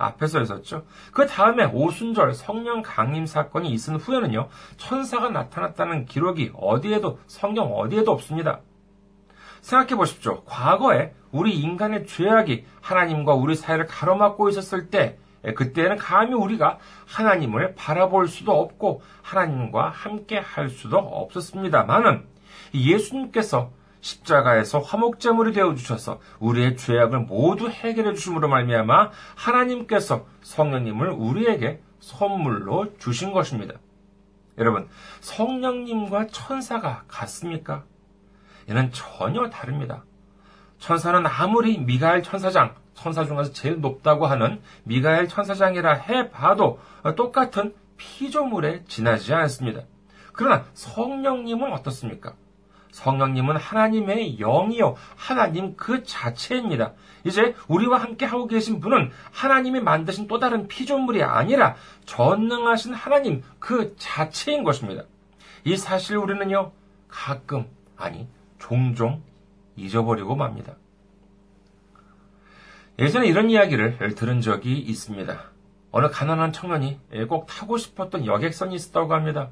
앞에서 0.00 0.40
있었죠. 0.40 0.84
그 1.12 1.26
다음에 1.26 1.64
오순절 1.66 2.34
성령 2.34 2.82
강림 2.82 3.26
사건이 3.26 3.70
있은 3.70 3.96
후에는요, 3.96 4.48
천사가 4.76 5.28
나타났다는 5.30 6.06
기록이 6.06 6.52
어디에도, 6.56 7.18
성경 7.26 7.72
어디에도 7.76 8.10
없습니다. 8.12 8.60
생각해 9.60 9.94
보십시오. 9.94 10.42
과거에 10.44 11.12
우리 11.32 11.58
인간의 11.60 12.06
죄악이 12.06 12.64
하나님과 12.80 13.34
우리 13.34 13.54
사이를 13.54 13.86
가로막고 13.86 14.48
있었을 14.48 14.88
때, 14.90 15.18
그때는 15.54 15.96
감히 15.96 16.34
우리가 16.34 16.78
하나님을 17.06 17.74
바라볼 17.74 18.28
수도 18.28 18.58
없고, 18.60 19.02
하나님과 19.22 19.90
함께 19.90 20.38
할 20.38 20.70
수도 20.70 20.98
없었습니다만은, 20.98 22.26
예수님께서 22.74 23.70
십자가에서 24.00 24.78
화목제물이 24.80 25.52
되어 25.52 25.74
주셔서 25.74 26.20
우리의 26.38 26.76
죄악을 26.76 27.20
모두 27.20 27.68
해결해 27.68 28.14
주심으로 28.14 28.48
말미암아 28.48 29.10
하나님께서 29.34 30.26
성령님을 30.42 31.10
우리에게 31.10 31.80
선물로 32.00 32.96
주신 32.98 33.32
것입니다. 33.32 33.74
여러분, 34.58 34.88
성령님과 35.20 36.28
천사가 36.28 37.04
같습니까? 37.08 37.84
이는 38.68 38.90
전혀 38.92 39.48
다릅니다. 39.50 40.04
천사는 40.78 41.24
아무리 41.26 41.78
미가엘 41.78 42.22
천사장, 42.22 42.74
천사 42.94 43.24
중에서 43.24 43.52
제일 43.52 43.80
높다고 43.80 44.26
하는 44.26 44.60
미가엘 44.84 45.28
천사장이라 45.28 45.94
해봐도 45.94 46.80
똑같은 47.16 47.74
피조물에 47.96 48.84
지나지 48.84 49.34
않습니다. 49.34 49.82
그러나 50.32 50.64
성령님은 50.72 51.72
어떻습니까? 51.72 52.34
성령님은 52.92 53.56
하나님의 53.56 54.36
영이요. 54.38 54.96
하나님 55.16 55.76
그 55.76 56.02
자체입니다. 56.04 56.92
이제 57.24 57.54
우리와 57.68 57.98
함께 57.98 58.26
하고 58.26 58.46
계신 58.46 58.80
분은 58.80 59.10
하나님이 59.32 59.80
만드신 59.80 60.26
또 60.28 60.38
다른 60.38 60.68
피조물이 60.68 61.22
아니라 61.22 61.76
전능하신 62.06 62.94
하나님 62.94 63.42
그 63.58 63.94
자체인 63.96 64.64
것입니다. 64.64 65.04
이 65.64 65.76
사실 65.76 66.16
우리는요, 66.16 66.72
가끔, 67.08 67.66
아니, 67.96 68.26
종종 68.58 69.22
잊어버리고 69.76 70.36
맙니다. 70.36 70.76
예전에 72.98 73.26
이런 73.26 73.50
이야기를 73.50 74.14
들은 74.14 74.40
적이 74.40 74.78
있습니다. 74.78 75.42
어느 75.90 76.08
가난한 76.08 76.52
청년이 76.52 77.00
꼭 77.28 77.46
타고 77.46 77.76
싶었던 77.78 78.26
여객선이 78.26 78.74
있었다고 78.74 79.14
합니다. 79.14 79.50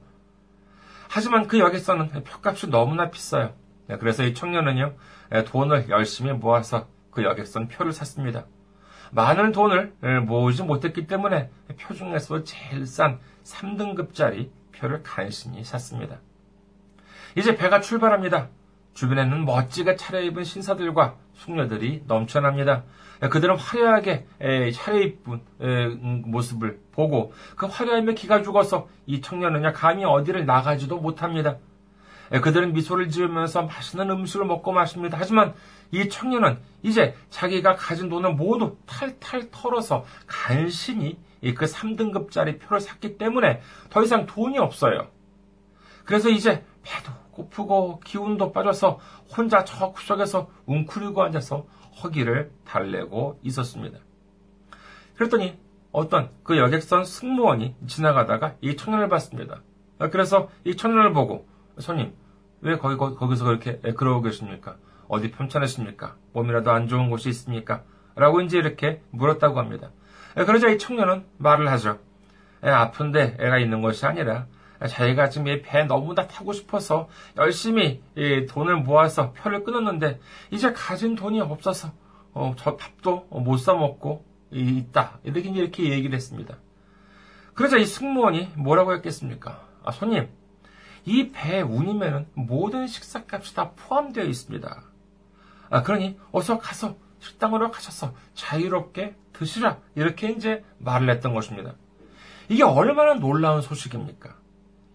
하지만 1.09 1.47
그 1.47 1.59
여객선은 1.59 2.23
표값이 2.25 2.68
너무나 2.68 3.11
비싸요. 3.11 3.55
네, 3.87 3.97
그래서 3.97 4.25
이 4.25 4.35
청년은요, 4.35 4.94
예, 5.35 5.44
돈을 5.44 5.88
열심히 5.88 6.33
모아서 6.33 6.87
그 7.11 7.25
여객선 7.25 7.68
표를 7.68 7.92
샀습니다. 7.92 8.47
많은 9.11 9.53
돈을 9.53 9.94
예, 10.05 10.18
모으지 10.18 10.62
못했기 10.62 11.07
때문에 11.07 11.51
표 11.79 11.94
중에서 11.94 12.44
제일 12.44 12.87
싼 12.87 13.18
3등급짜리 13.44 14.51
표를 14.77 15.03
간신히 15.03 15.64
샀습니다. 15.64 16.21
이제 17.37 17.57
배가 17.57 17.81
출발합니다. 17.81 18.51
주변에는 18.99 19.45
멋지게 19.45 19.95
차려입은 19.95 20.43
신사들과 20.43 21.15
숙녀들이 21.35 22.03
넘쳐납니다. 22.09 22.83
그들은 23.31 23.57
화려하게 23.57 24.27
차려입은 24.75 25.41
음, 25.61 26.23
모습을 26.27 26.81
보고 26.91 27.33
그 27.55 27.67
화려함에 27.67 28.15
기가 28.15 28.43
죽어서 28.43 28.89
이 29.07 29.21
청년은요 29.21 29.73
감히 29.73 30.05
어디를 30.05 30.47
나가지도 30.47 30.99
못합니다. 30.99 31.59
그들은 32.43 32.73
미소를 32.73 33.09
지으면서 33.09 33.63
맛있는 33.63 34.11
음식을 34.11 34.47
먹고 34.47 34.73
마십니다. 34.73 35.17
하지만 35.21 35.55
이 35.93 36.09
청년은 36.09 36.59
이제 36.83 37.15
자기가 37.31 37.77
가진 37.77 38.09
돈을 38.09 38.35
모두 38.35 38.79
탈탈 38.87 39.53
털어서 39.53 40.05
간신히 40.27 41.21
그 41.55 41.67
3등급짜리 41.67 42.59
표를 42.59 42.81
샀기 42.81 43.17
때문에 43.17 43.61
더 43.91 44.03
이상 44.03 44.27
돈이 44.27 44.59
없어요. 44.59 45.07
그래서 46.05 46.31
이제 46.31 46.65
배도 46.83 47.13
고프고 47.38 48.01
기운도 48.01 48.51
빠져서 48.51 48.98
혼자 49.37 49.64
저 49.64 49.92
구석에서 49.92 50.51
웅크리고 50.66 51.22
앉아서 51.22 51.66
허기를 52.03 52.51
달래고 52.64 53.38
있었습니다. 53.42 53.98
그랬더니 55.16 55.57
어떤 55.92 56.31
그 56.42 56.59
여객선 56.59 57.05
승무원이 57.05 57.77
지나가다가 57.87 58.55
이 58.61 58.77
청년을 58.77 59.09
봤습니다. 59.09 59.62
그래서 60.11 60.48
이 60.64 60.77
청년을 60.77 61.12
보고 61.12 61.46
손님 61.79 62.12
왜 62.61 62.77
거기, 62.77 62.96
거기서 62.96 63.44
그렇게 63.44 63.79
그러고 63.79 64.20
계십니까? 64.22 64.77
어디 65.07 65.31
편찮으십니까? 65.31 66.16
몸이라도 66.33 66.72
안 66.72 66.88
좋은 66.88 67.09
곳이 67.09 67.29
있습니까? 67.31 67.85
라고 68.16 68.40
이제 68.40 68.59
이렇게 68.59 69.01
물었다고 69.11 69.61
합니다. 69.61 69.90
그러자 70.35 70.68
이 70.68 70.79
청년은 70.79 71.24
말을 71.38 71.70
하죠. 71.70 71.98
아픈데 72.62 73.37
애가 73.38 73.59
있는 73.59 73.81
것이 73.81 74.05
아니라 74.07 74.46
자기가 74.87 75.29
지금 75.29 75.49
이 75.49 75.62
배 75.62 75.85
너무나 75.85 76.27
타고 76.29 76.53
싶어서 76.53 77.09
열심히 77.37 78.03
돈을 78.49 78.77
모아서 78.77 79.33
표를 79.33 79.64
끊었는데 79.64 80.21
이제 80.51 80.73
가진 80.73 81.14
돈이 81.17 81.41
없어서 81.41 81.93
어, 82.33 82.55
저 82.57 82.77
밥도 82.77 83.27
못 83.31 83.59
사 83.59 83.75
먹고 83.75 84.25
있다 84.51 85.19
이렇게 85.25 85.49
이렇게 85.51 85.91
얘기를 85.91 86.14
했습니다. 86.14 86.57
그러자 87.55 87.77
이 87.77 87.85
승무원이 87.85 88.53
뭐라고 88.57 88.95
했겠습니까? 88.95 89.67
아, 89.85 89.91
손님, 89.91 90.29
이 91.05 91.33
배 91.33 91.61
운임에는 91.61 92.27
모든 92.35 92.87
식사값이 92.87 93.55
다 93.57 93.73
포함되어 93.73 94.25
있습니다. 94.25 94.83
아, 95.71 95.83
그러니 95.83 96.19
어서 96.31 96.59
가서 96.59 96.97
식당으로 97.19 97.71
가셔서 97.73 98.14
자유롭게 98.35 99.17
드시라 99.33 99.79
이렇게 99.97 100.31
이제 100.31 100.64
말을 100.79 101.11
했던 101.11 101.35
것입니다. 101.35 101.75
이게 102.49 102.62
얼마나 102.62 103.14
놀라운 103.14 103.61
소식입니까? 103.61 104.37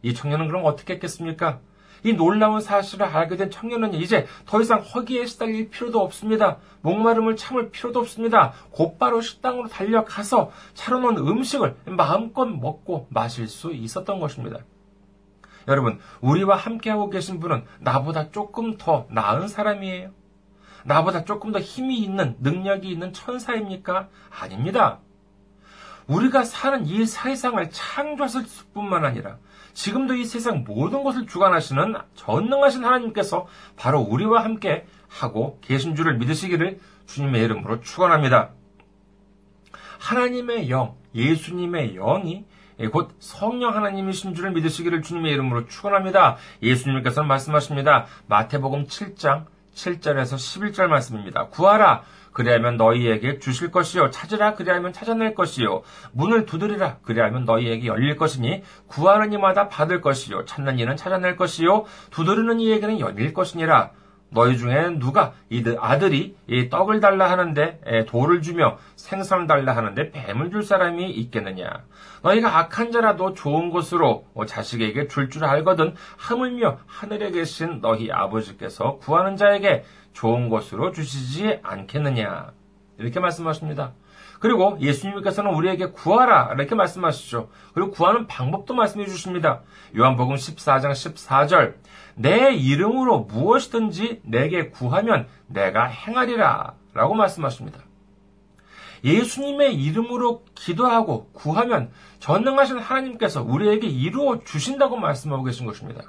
이 0.03 0.13
청년은 0.13 0.47
그럼 0.47 0.65
어떻게 0.65 0.93
했겠습니까? 0.93 1.59
이 2.03 2.13
놀라운 2.13 2.59
사실을 2.59 3.05
알게 3.05 3.37
된 3.37 3.49
청년은 3.49 3.93
이제 3.93 4.27
더 4.45 4.61
이상 4.61 4.81
허기에 4.81 5.25
시달릴 5.25 5.69
필요도 5.69 5.99
없습니다. 6.01 6.57
목마름을 6.81 7.37
참을 7.37 7.71
필요도 7.71 8.01
없습니다. 8.01 8.51
곧바로 8.71 9.21
식당으로 9.21 9.69
달려가서 9.69 10.51
차려놓은 10.73 11.17
음식을 11.17 11.77
마음껏 11.85 12.45
먹고 12.45 13.07
마실 13.09 13.47
수 13.47 13.71
있었던 13.71 14.19
것입니다. 14.19 14.59
여러분, 15.69 15.99
우리와 16.19 16.57
함께하고 16.57 17.09
계신 17.09 17.39
분은 17.39 17.63
나보다 17.79 18.31
조금 18.31 18.77
더 18.77 19.07
나은 19.09 19.47
사람이에요? 19.47 20.11
나보다 20.83 21.23
조금 21.23 21.53
더 21.53 21.59
힘이 21.59 21.99
있는, 21.99 22.35
능력이 22.41 22.89
있는 22.91 23.13
천사입니까? 23.13 24.09
아닙니다. 24.29 24.99
우리가 26.07 26.43
사는 26.43 26.85
이 26.85 27.05
세상을 27.05 27.69
창조하실 27.69 28.43
뿐만 28.73 29.05
아니라 29.05 29.37
지금도 29.73 30.15
이 30.15 30.25
세상 30.25 30.63
모든 30.65 31.03
것을 31.03 31.25
주관하시는 31.25 31.95
전능하신 32.15 32.85
하나님께서 32.85 33.47
바로 33.75 33.99
우리와 33.99 34.43
함께 34.43 34.85
하고 35.07 35.59
계신 35.61 35.95
줄을 35.95 36.17
믿으시기를 36.17 36.79
주님의 37.07 37.43
이름으로 37.43 37.81
축원합니다. 37.81 38.51
하나님의 39.99 40.69
영, 40.69 40.95
예수님의 41.15 41.95
영이 41.95 42.45
곧 42.91 43.15
성령 43.19 43.75
하나님이신 43.75 44.33
줄을 44.35 44.51
믿으시기를 44.51 45.01
주님의 45.01 45.31
이름으로 45.33 45.67
축원합니다. 45.67 46.37
예수님께서는 46.61 47.27
말씀하십니다. 47.27 48.05
마태복음 48.27 48.85
7장 48.85 49.45
7절에서 49.73 50.35
11절 50.35 50.87
말씀입니다. 50.87 51.47
구하라 51.47 52.03
그리하면 52.33 52.77
너희에게 52.77 53.39
주실 53.39 53.71
것이요. 53.71 54.09
찾으라. 54.09 54.55
그리하면 54.55 54.91
찾아낼 54.91 55.35
것이요. 55.35 55.83
문을 56.11 56.45
두드리라. 56.45 56.97
그리하면 57.03 57.45
너희에게 57.45 57.87
열릴 57.87 58.17
것이니 58.17 58.63
구하는 58.87 59.33
이마다 59.33 59.69
받을 59.69 60.01
것이요. 60.01 60.45
찾는 60.45 60.79
이는 60.79 60.97
찾아낼 60.97 61.35
것이요. 61.35 61.85
두드리는 62.11 62.59
이에게는 62.59 62.99
열릴 62.99 63.33
것이니라 63.33 63.91
너희 64.33 64.57
중에 64.57 64.97
누가 64.99 65.33
이 65.49 65.63
아들이 65.79 66.35
이 66.47 66.69
떡을 66.69 66.99
달라 66.99 67.29
하는데 67.29 68.05
돌을 68.07 68.41
주며 68.41 68.77
생선 68.95 69.47
달라 69.47 69.75
하는데 69.75 70.11
뱀을 70.11 70.51
줄 70.51 70.63
사람이 70.63 71.09
있겠느냐? 71.11 71.69
너희가 72.23 72.57
악한 72.57 72.91
자라도 72.91 73.33
좋은 73.33 73.69
것으로 73.69 74.25
뭐 74.33 74.45
자식에게 74.45 75.07
줄줄 75.07 75.45
알거든 75.45 75.95
하물며 76.17 76.79
하늘에 76.85 77.31
계신 77.31 77.79
너희 77.81 78.11
아버지께서 78.11 78.97
구하는 78.97 79.37
자에게 79.37 79.83
좋은 80.13 80.49
것으로 80.49 80.91
주시지 80.91 81.59
않겠느냐. 81.63 82.51
이렇게 82.97 83.19
말씀하십니다. 83.19 83.93
그리고 84.39 84.77
예수님께서는 84.81 85.53
우리에게 85.53 85.91
구하라 85.91 86.51
이렇게 86.53 86.75
말씀하시죠. 86.75 87.49
그리고 87.73 87.91
구하는 87.91 88.27
방법도 88.27 88.73
말씀해 88.73 89.05
주십니다. 89.05 89.61
요한복음 89.97 90.35
14장 90.35 90.91
14절 90.91 91.75
내 92.15 92.53
이름으로 92.53 93.21
무엇이든지 93.21 94.21
내게 94.23 94.69
구하면 94.69 95.27
내가 95.47 95.85
행하리라 95.85 96.75
라고 96.93 97.13
말씀하십니다. 97.15 97.79
예수님의 99.03 99.75
이름으로 99.75 100.45
기도하고 100.55 101.29
구하면 101.33 101.91
전능하신 102.19 102.79
하나님께서 102.79 103.43
우리에게 103.43 103.87
이루어 103.87 104.39
주신다고 104.43 104.95
말씀하고 104.95 105.43
계신 105.43 105.65
것입니다. 105.65 106.03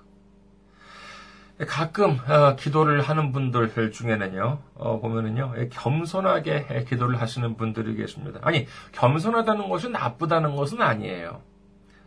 가끔 1.69 2.19
어, 2.29 2.57
기도를 2.57 3.01
하는 3.01 3.31
분들 3.31 3.93
중에는요 3.93 4.59
어, 4.75 5.01
보면은요 5.01 5.55
겸손하게 5.71 6.85
기도를 6.89 7.21
하시는 7.21 7.57
분들이 7.57 7.95
계십니다. 7.95 8.41
아니 8.43 8.67
겸손하다는 8.93 9.69
것이 9.69 9.89
나쁘다는 9.89 10.57
것은 10.57 10.83
아니에요. 10.83 11.43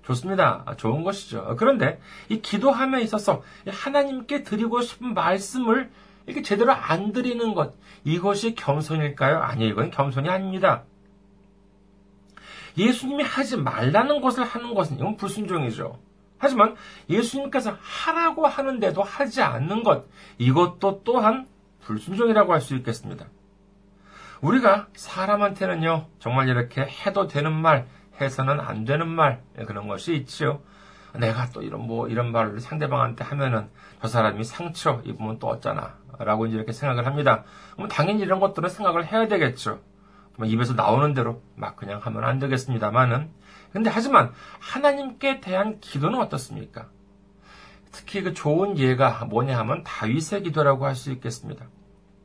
좋습니다. 0.07 0.63
아, 0.65 0.75
좋은 0.75 1.03
것이죠. 1.03 1.55
그런데 1.57 1.99
이 2.29 2.41
기도함에 2.41 3.01
있어서 3.01 3.43
하나님께 3.67 4.43
드리고 4.43 4.81
싶은 4.81 5.13
말씀을 5.13 5.89
이렇게 6.25 6.41
제대로 6.41 6.71
안 6.71 7.11
드리는 7.11 7.53
것 7.53 7.73
이것이 8.05 8.55
겸손일까요? 8.55 9.39
아니 9.39 9.67
이건 9.67 9.91
겸손이 9.91 10.29
아닙니다. 10.29 10.83
예수님이 12.77 13.23
하지 13.23 13.57
말라는 13.57 14.21
것을 14.21 14.43
하는 14.43 14.73
것은 14.73 14.97
이건 14.97 15.17
불순종이죠. 15.17 15.99
하지만 16.37 16.75
예수님께서 17.09 17.75
하라고 17.81 18.45
하는데도 18.45 19.01
하지 19.01 19.41
않는 19.41 19.83
것, 19.83 20.05
이것도 20.37 21.01
또한 21.03 21.47
불순종이라고 21.81 22.53
할 22.53 22.61
수 22.61 22.75
있겠습니다. 22.75 23.25
우리가 24.41 24.87
사람한테는요, 24.93 26.05
정말 26.19 26.47
이렇게 26.47 26.81
해도 26.81 27.27
되는 27.27 27.51
말, 27.51 27.87
해서는 28.19 28.59
안 28.59 28.85
되는 28.85 29.07
말, 29.07 29.41
그런 29.67 29.87
것이 29.87 30.15
있지요. 30.15 30.61
내가 31.15 31.49
또 31.51 31.61
이런 31.61 31.87
뭐, 31.87 32.07
이런 32.07 32.31
말을 32.31 32.59
상대방한테 32.59 33.23
하면은 33.23 33.69
저 34.01 34.07
사람이 34.07 34.43
상처 34.43 35.01
입으면 35.05 35.39
또 35.39 35.47
어쩌나, 35.47 35.95
라고 36.19 36.45
이제 36.45 36.55
이렇게 36.55 36.71
생각을 36.71 37.05
합니다. 37.05 37.43
그럼 37.75 37.87
당연히 37.87 38.21
이런 38.21 38.39
것들은 38.39 38.69
생각을 38.69 39.05
해야 39.05 39.27
되겠죠. 39.27 39.79
입에서 40.45 40.73
나오는 40.73 41.13
대로 41.13 41.41
막 41.55 41.75
그냥 41.75 41.99
하면 42.03 42.23
안 42.23 42.37
되겠습니다만은 42.37 43.31
근데 43.73 43.89
하지만 43.89 44.31
하나님께 44.59 45.41
대한 45.41 45.79
기도는 45.79 46.19
어떻습니까? 46.19 46.87
특히 47.91 48.21
그 48.21 48.33
좋은 48.33 48.77
예가 48.77 49.25
뭐냐 49.25 49.57
하면 49.57 49.83
다윗의 49.83 50.43
기도라고 50.43 50.85
할 50.85 50.95
수 50.95 51.11
있겠습니다. 51.11 51.65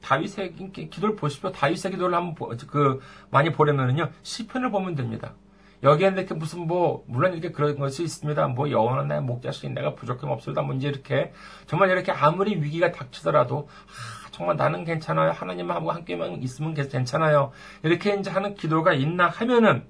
다윗의 0.03 0.55
기도를 0.73 1.17
보십시오. 1.17 1.53
다윗의 1.53 1.93
기도를 1.93 2.15
한번 2.15 2.57
그 2.67 3.01
많이 3.31 3.51
보려면은요 3.53 4.11
시편을 4.23 4.71
보면 4.71 4.95
됩니다. 4.95 5.35
여기에는 5.83 6.19
이렇게 6.19 6.35
무슨 6.35 6.67
뭐 6.67 7.05
물론 7.09 7.33
이렇게 7.33 7.51
그런 7.51 7.79
것이 7.79 8.05
있습니다. 8.05 8.49
뭐 8.49 8.71
영원한 8.71 9.09
나의 9.09 9.23
목자신 9.23 9.75
내가 9.75 9.95
부족함 9.95 10.31
없습니다. 10.31 10.63
뭔지 10.63 10.87
이렇게 10.87 11.33
정말 11.67 11.91
이렇게 11.91 12.13
아무리 12.13 12.55
위기가 12.55 12.93
닥치더라도 12.93 13.69
아, 13.69 14.31
정말 14.31 14.57
나는 14.57 14.85
괜찮아요. 14.85 15.33
하나님하고 15.33 15.91
함께만 15.91 16.43
있으면 16.43 16.75
괜찮아요. 16.75 17.51
이렇게 17.83 18.15
이제 18.15 18.31
하는 18.31 18.55
기도가 18.55 18.93
있나 18.93 19.29
하면은 19.29 19.85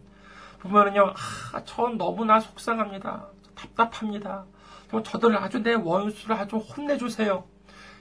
보면은요, 0.60 1.14
아, 1.52 1.64
전 1.64 1.98
너무나 1.98 2.40
속상합니다. 2.40 3.26
답답합니다. 3.54 4.46
저들 5.04 5.36
아주 5.36 5.62
내 5.62 5.74
원수를 5.74 6.36
아주 6.36 6.56
혼내주세요. 6.56 7.44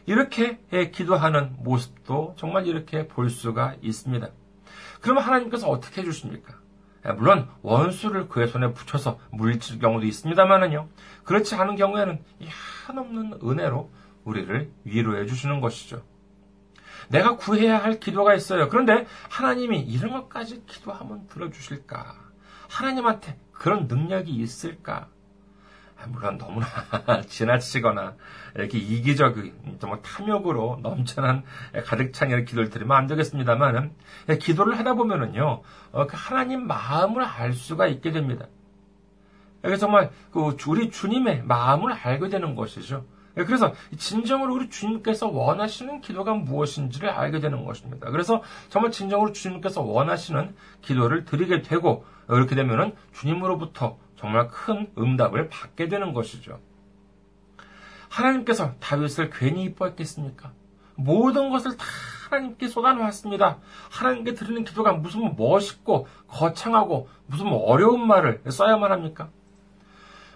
이렇게 0.06 0.60
기도하는 0.92 1.56
모습도 1.60 2.36
정말 2.38 2.68
이렇게 2.68 3.08
볼 3.08 3.30
수가 3.30 3.76
있습니다. 3.82 4.28
그러면 5.00 5.24
하나님께서 5.24 5.70
어떻게 5.70 6.02
해주십니까? 6.02 6.61
예, 7.06 7.12
물론 7.14 7.50
원수를 7.62 8.30
그의 8.30 8.48
손에 8.48 8.74
붙여서 8.74 9.20
물리칠 9.32 9.80
경우도 9.80 10.06
있습니다만은요. 10.06 10.88
그렇지 11.24 11.56
않은 11.56 11.76
경우에는 11.76 12.24
이 12.40 12.48
한없는 12.86 13.40
은혜로 13.44 13.90
우리를 14.24 14.72
위로해 14.84 15.26
주시는 15.26 15.62
것이죠. 15.62 16.04
내가 17.10 17.36
구해야 17.36 17.78
할 17.84 18.00
기도가 18.00 18.34
있어요. 18.36 18.70
그런데 18.70 19.06
하나님이 19.30 19.82
이런 19.82 20.12
것까지 20.12 20.64
기도하면 20.66 21.28
들어주실까? 21.28 22.16
하나님한테 22.70 23.38
그런 23.52 23.88
능력이 23.88 24.32
있을까? 24.32 25.10
아, 26.02 26.08
물론 26.08 26.38
너무나 26.38 26.66
지나치거나 27.28 28.16
이렇게 28.56 28.78
이기적인 28.78 29.78
정말 29.80 30.02
탐욕으로 30.02 30.80
넘쳐난 30.82 31.44
가득 31.86 32.14
찬 32.14 32.30
이런 32.30 32.46
기도를 32.46 32.70
드리면 32.70 32.96
안 32.96 33.08
되겠습니다만은 33.08 33.92
기도를 34.40 34.78
하다 34.80 34.96
보면은요 34.96 35.62
어, 35.92 36.08
그 36.08 36.18
하나님 36.18 36.68
마음을 36.68 37.24
알 37.24 37.54
수가 37.54 37.88
있게 37.88 38.12
됩니다. 38.12 38.48
그래서 39.62 39.82
정말 39.82 40.10
그 40.32 40.56
우리 40.68 40.90
주님의 40.90 41.44
마음을 41.44 41.94
알게 41.94 42.30
되는 42.30 42.56
것이죠. 42.56 43.06
예, 43.38 43.46
그래서 43.46 43.74
진정으로 43.98 44.56
우리 44.56 44.70
주님께서 44.70 45.28
원하시는 45.28 46.02
기도가 46.02 46.34
무엇인지를 46.34 47.10
알게 47.10 47.40
되는 47.40 47.64
것입니다. 47.64 48.10
그래서 48.10 48.42
정말 48.70 48.92
진정으로 48.92 49.32
주님께서 49.32 49.82
원하시는 49.82 50.54
기도를 50.82 51.24
드리게 51.26 51.62
되고 51.62 52.06
이렇게 52.30 52.56
되면은 52.56 52.96
주님으로부터 53.14 53.98
정말 54.22 54.48
큰 54.50 54.88
응답을 54.98 55.50
받게 55.50 55.88
되는 55.88 56.14
것이죠. 56.14 56.60
하나님께서 58.08 58.76
다윗을 58.80 59.32
괜히 59.32 59.64
이뻐했겠습니까? 59.64 60.52
모든 60.96 61.50
것을 61.50 61.76
다 61.76 61.86
하나님께 62.30 62.68
쏟아놓았습니다. 62.68 63.58
하나님께 63.90 64.36
드리는 64.36 64.64
기도가 64.64 64.94
무슨 64.94 65.36
멋있고 65.36 66.08
거창하고 66.28 67.10
무슨 67.26 67.48
어려운 67.48 68.06
말을 68.06 68.44
써야만 68.48 68.92
합니까? 68.92 69.30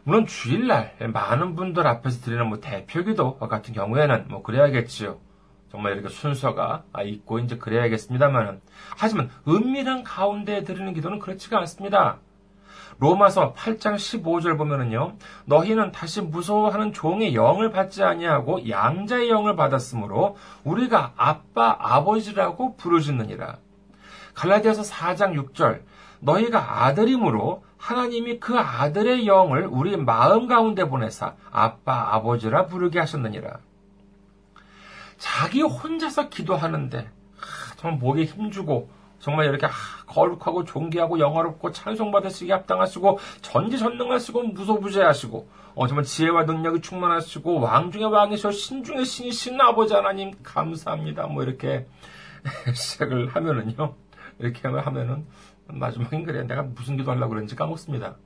물론 0.03 0.25
주일날 0.25 0.95
많은 1.13 1.55
분들 1.55 1.85
앞에서 1.85 2.21
드리는 2.21 2.47
뭐 2.47 2.59
대표기도 2.59 3.37
같은 3.37 3.73
경우에는 3.73 4.27
뭐 4.29 4.41
그래야겠지요. 4.41 5.19
정말 5.69 5.93
이렇게 5.93 6.09
순서가 6.09 6.85
있고 7.05 7.37
이제 7.39 7.57
그래야겠습니다만은 7.57 8.61
하지만 8.97 9.29
은밀한 9.47 10.03
가운데 10.03 10.63
드리는 10.63 10.93
기도는 10.93 11.19
그렇지가 11.19 11.59
않습니다. 11.59 12.19
로마서 12.99 13.53
8장 13.53 13.95
15절 13.95 14.57
보면은요. 14.57 15.15
너희는 15.45 15.91
다시 15.91 16.21
무서워하는 16.21 16.93
종의 16.93 17.35
영을 17.35 17.71
받지 17.71 18.03
아니하고 18.03 18.69
양자의 18.69 19.29
영을 19.29 19.55
받았으므로 19.55 20.37
우리가 20.63 21.13
아빠 21.17 21.75
아버지라고 21.79 22.77
부르짖느니라. 22.77 23.57
갈라디아서 24.33 24.83
4장 24.83 25.33
6절 25.33 25.81
너희가 26.19 26.85
아들이므로 26.85 27.63
하나님이 27.77 28.39
그 28.39 28.57
아들의 28.57 29.27
영을 29.27 29.67
우리 29.69 29.95
마음 29.95 30.47
가운데 30.47 30.87
보내사 30.87 31.35
아빠, 31.51 32.13
아버지라 32.15 32.65
부르게 32.65 32.99
하셨느니라. 32.99 33.59
자기 35.17 35.61
혼자서 35.61 36.29
기도하는데 36.29 37.09
정말 37.77 37.99
목에 37.99 38.25
힘주고 38.25 38.89
정말 39.25 39.47
이렇게 39.47 39.65
거룩하고 40.05 40.65
존귀하고 40.65 41.17
영화롭고 41.17 41.71
찬송받으시기 41.71 42.51
합당하시고 42.51 43.17
전지전능하시고 43.41 44.43
무소부재하시고 44.49 45.49
어, 45.73 45.87
정말 45.87 46.05
지혜와 46.05 46.43
능력이 46.43 46.81
충만하시고 46.81 47.59
왕중의 47.59 48.11
왕이셔 48.11 48.51
신중의 48.51 49.03
신이신 49.03 49.59
아버지 49.59 49.95
하나님 49.95 50.31
감사합니다. 50.43 51.25
뭐 51.25 51.41
이렇게 51.41 51.87
시작을 52.71 53.29
하면은요. 53.29 53.95
이렇게 54.37 54.67
하면은 54.67 55.25
마지막엔 55.69 56.23
그래. 56.23 56.43
내가 56.43 56.61
무슨 56.61 56.95
기도하려고 56.95 57.31
그런지 57.31 57.55
까먹습니다. 57.55 58.17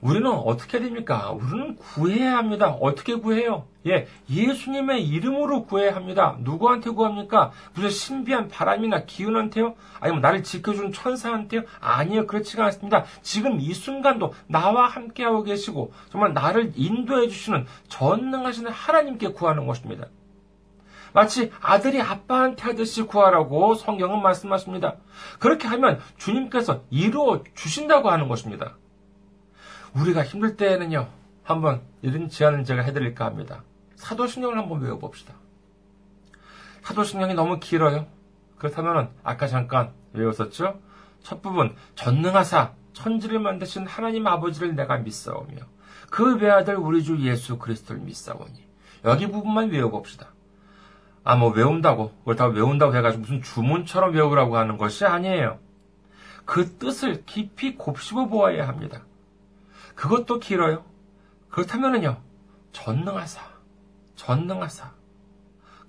우리는 0.00 0.30
어떻게 0.30 0.80
됩니까? 0.80 1.30
우리는 1.30 1.76
구해야 1.76 2.36
합니다. 2.36 2.68
어떻게 2.68 3.14
구해요? 3.14 3.66
예, 3.86 4.06
예수님의 4.30 5.06
이름으로 5.06 5.64
구해야 5.64 5.94
합니다. 5.94 6.36
누구한테 6.40 6.90
구합니까? 6.90 7.52
무슨 7.74 7.90
신비한 7.90 8.48
바람이나 8.48 9.04
기운한테요? 9.04 9.74
아니면 10.00 10.20
나를 10.22 10.42
지켜주는 10.42 10.92
천사한테요? 10.92 11.62
아니요, 11.80 12.26
그렇지가 12.26 12.64
않습니다. 12.66 13.04
지금 13.22 13.60
이 13.60 13.72
순간도 13.72 14.34
나와 14.46 14.86
함께하고 14.86 15.42
계시고, 15.42 15.92
정말 16.10 16.32
나를 16.34 16.72
인도해 16.76 17.28
주시는 17.28 17.66
전능하신 17.88 18.68
하나님께 18.68 19.28
구하는 19.28 19.66
것입니다. 19.66 20.06
마치 21.14 21.52
아들이 21.60 22.00
아빠한테 22.00 22.62
하듯이 22.64 23.02
구하라고 23.02 23.76
성경은 23.76 24.20
말씀하십니다. 24.20 24.96
그렇게 25.38 25.68
하면 25.68 26.00
주님께서 26.18 26.82
이루어 26.90 27.42
주신다고 27.54 28.10
하는 28.10 28.26
것입니다. 28.28 28.76
우리가 29.94 30.24
힘들 30.24 30.56
때에는요, 30.56 31.08
한번 31.42 31.82
이런 32.02 32.28
제안을 32.28 32.64
제가 32.64 32.82
해드릴까 32.82 33.24
합니다. 33.24 33.62
사도신경을 33.96 34.58
한번 34.58 34.80
외워봅시다. 34.80 35.34
사도신경이 36.82 37.34
너무 37.34 37.60
길어요. 37.60 38.06
그렇다면 38.58 39.10
아까 39.22 39.46
잠깐 39.46 39.92
외웠었죠? 40.12 40.80
첫 41.22 41.42
부분 41.42 41.74
전능하사 41.94 42.72
천지를 42.92 43.38
만드신 43.40 43.86
하나님 43.86 44.26
아버지를 44.26 44.74
내가 44.74 44.98
믿사오며 44.98 45.56
그 46.10 46.36
외아들 46.36 46.76
우리 46.76 47.02
주 47.02 47.18
예수 47.20 47.58
그리스도를 47.58 48.02
믿사오니 48.02 48.64
여기 49.04 49.26
부분만 49.26 49.70
외워봅시다. 49.70 50.28
아, 51.24 51.36
뭐 51.36 51.50
외운다고, 51.50 52.12
그렇다고 52.24 52.52
외운다고 52.52 52.94
해가지고 52.94 53.22
무슨 53.22 53.42
주문처럼 53.42 54.14
외우라고 54.14 54.58
하는 54.58 54.76
것이 54.76 55.06
아니에요. 55.06 55.58
그 56.44 56.76
뜻을 56.76 57.24
깊이 57.24 57.76
곱씹어 57.76 58.26
보아야 58.26 58.68
합니다. 58.68 59.02
그것도 59.94 60.38
길어요. 60.38 60.84
그렇다면은요, 61.50 62.16
전능하사, 62.72 63.40
전능하사. 64.16 64.92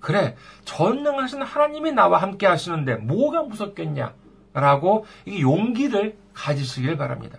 그래, 0.00 0.36
전능하신 0.64 1.42
하나님이 1.42 1.92
나와 1.92 2.22
함께 2.22 2.46
하시는데 2.46 2.96
뭐가 2.96 3.42
무섭겠냐? 3.42 4.14
라고 4.52 5.04
이 5.26 5.42
용기를 5.42 6.16
가지시길 6.32 6.96
바랍니다. 6.96 7.38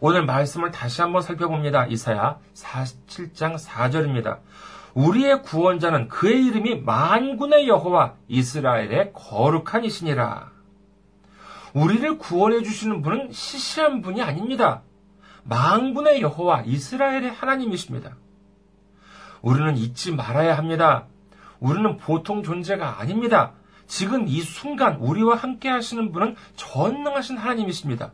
오늘 0.00 0.26
말씀을 0.26 0.72
다시 0.72 1.00
한번 1.00 1.22
살펴봅니다. 1.22 1.86
이사야 1.86 2.40
47장 2.54 3.56
4절입니다. 3.56 4.40
우리의 4.94 5.42
구원자는 5.42 6.08
그의 6.08 6.44
이름이 6.46 6.82
만군의 6.82 7.68
여호와 7.68 8.16
이스라엘의 8.28 9.12
거룩한 9.14 9.84
이시니라. 9.84 10.50
우리를 11.72 12.18
구원해 12.18 12.62
주시는 12.62 13.00
분은 13.00 13.32
시시한 13.32 14.02
분이 14.02 14.20
아닙니다. 14.20 14.82
만군의 15.44 16.20
여호와 16.22 16.62
이스라엘의 16.62 17.30
하나님이십니다. 17.30 18.16
우리는 19.40 19.76
잊지 19.76 20.12
말아야 20.12 20.56
합니다. 20.56 21.06
우리는 21.58 21.96
보통 21.96 22.42
존재가 22.42 23.00
아닙니다. 23.00 23.52
지금 23.86 24.26
이 24.26 24.40
순간 24.40 24.96
우리와 24.96 25.36
함께 25.36 25.68
하시는 25.68 26.12
분은 26.12 26.36
전능하신 26.56 27.36
하나님이십니다. 27.36 28.12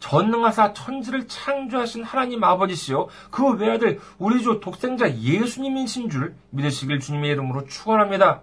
전능하사 0.00 0.72
천지를 0.72 1.28
창조하신 1.28 2.04
하나님 2.04 2.44
아버지시요 2.44 3.08
그 3.30 3.52
외아들 3.52 4.00
우리 4.18 4.42
주 4.42 4.60
독생자 4.62 5.10
예수님이신 5.10 6.10
줄 6.10 6.34
믿으시길 6.50 7.00
주님의 7.00 7.30
이름으로 7.32 7.66
축원합니다. 7.66 8.42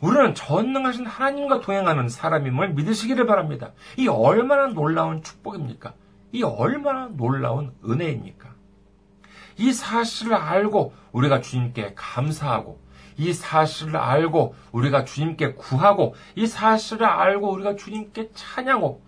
우리는 0.00 0.34
전능하신 0.34 1.06
하나님과 1.06 1.60
동행하는 1.60 2.08
사람임을 2.08 2.74
믿으시기를 2.74 3.26
바랍니다. 3.26 3.72
이 3.96 4.08
얼마나 4.08 4.68
놀라운 4.68 5.22
축복입니까? 5.22 5.94
이 6.34 6.42
얼마나 6.42 7.08
놀라운 7.12 7.72
은혜입니까? 7.88 8.52
이 9.56 9.72
사실을 9.72 10.34
알고 10.34 10.92
우리가 11.12 11.40
주님께 11.40 11.92
감사하고 11.94 12.80
이 13.16 13.32
사실을 13.32 13.96
알고 13.96 14.56
우리가 14.72 15.04
주님께 15.04 15.54
구하고 15.54 16.16
이 16.34 16.48
사실을 16.48 17.06
알고 17.06 17.52
우리가 17.52 17.76
주님께 17.76 18.32
찬양하고 18.34 19.00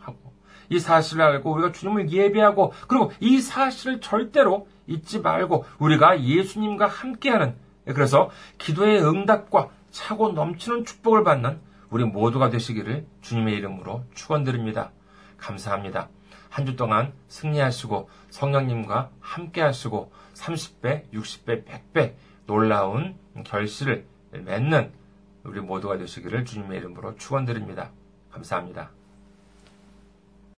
이 0.68 0.78
사실을 0.78 1.24
알고 1.24 1.52
우리가 1.52 1.72
주님을 1.72 2.12
예배하고 2.12 2.72
그리고 2.86 3.10
이 3.18 3.40
사실을 3.40 4.00
절대로 4.00 4.68
잊지 4.86 5.18
말고 5.18 5.64
우리가 5.80 6.22
예수님과 6.22 6.86
함께하는 6.86 7.56
그래서 7.86 8.30
기도의 8.58 9.02
응답과 9.04 9.70
차고 9.90 10.30
넘치는 10.30 10.84
축복을 10.84 11.24
받는 11.24 11.58
우리 11.90 12.04
모두가 12.04 12.50
되시기를 12.50 13.04
주님의 13.22 13.56
이름으로 13.56 14.04
축원드립니다. 14.14 14.92
감사합니다. 15.38 16.08
한 16.56 16.64
주 16.64 16.74
동안 16.74 17.12
승리하시고 17.28 18.08
성령님과 18.30 19.10
함께하시고 19.20 20.10
30배, 20.32 21.12
60배, 21.12 21.66
100배 21.66 22.14
놀라운 22.46 23.14
결실을 23.44 24.06
맺는 24.30 24.90
우리 25.44 25.60
모두가 25.60 25.98
되시기를 25.98 26.46
주님의 26.46 26.78
이름으로 26.78 27.16
축원드립니다. 27.16 27.90
감사합니다. 28.30 28.95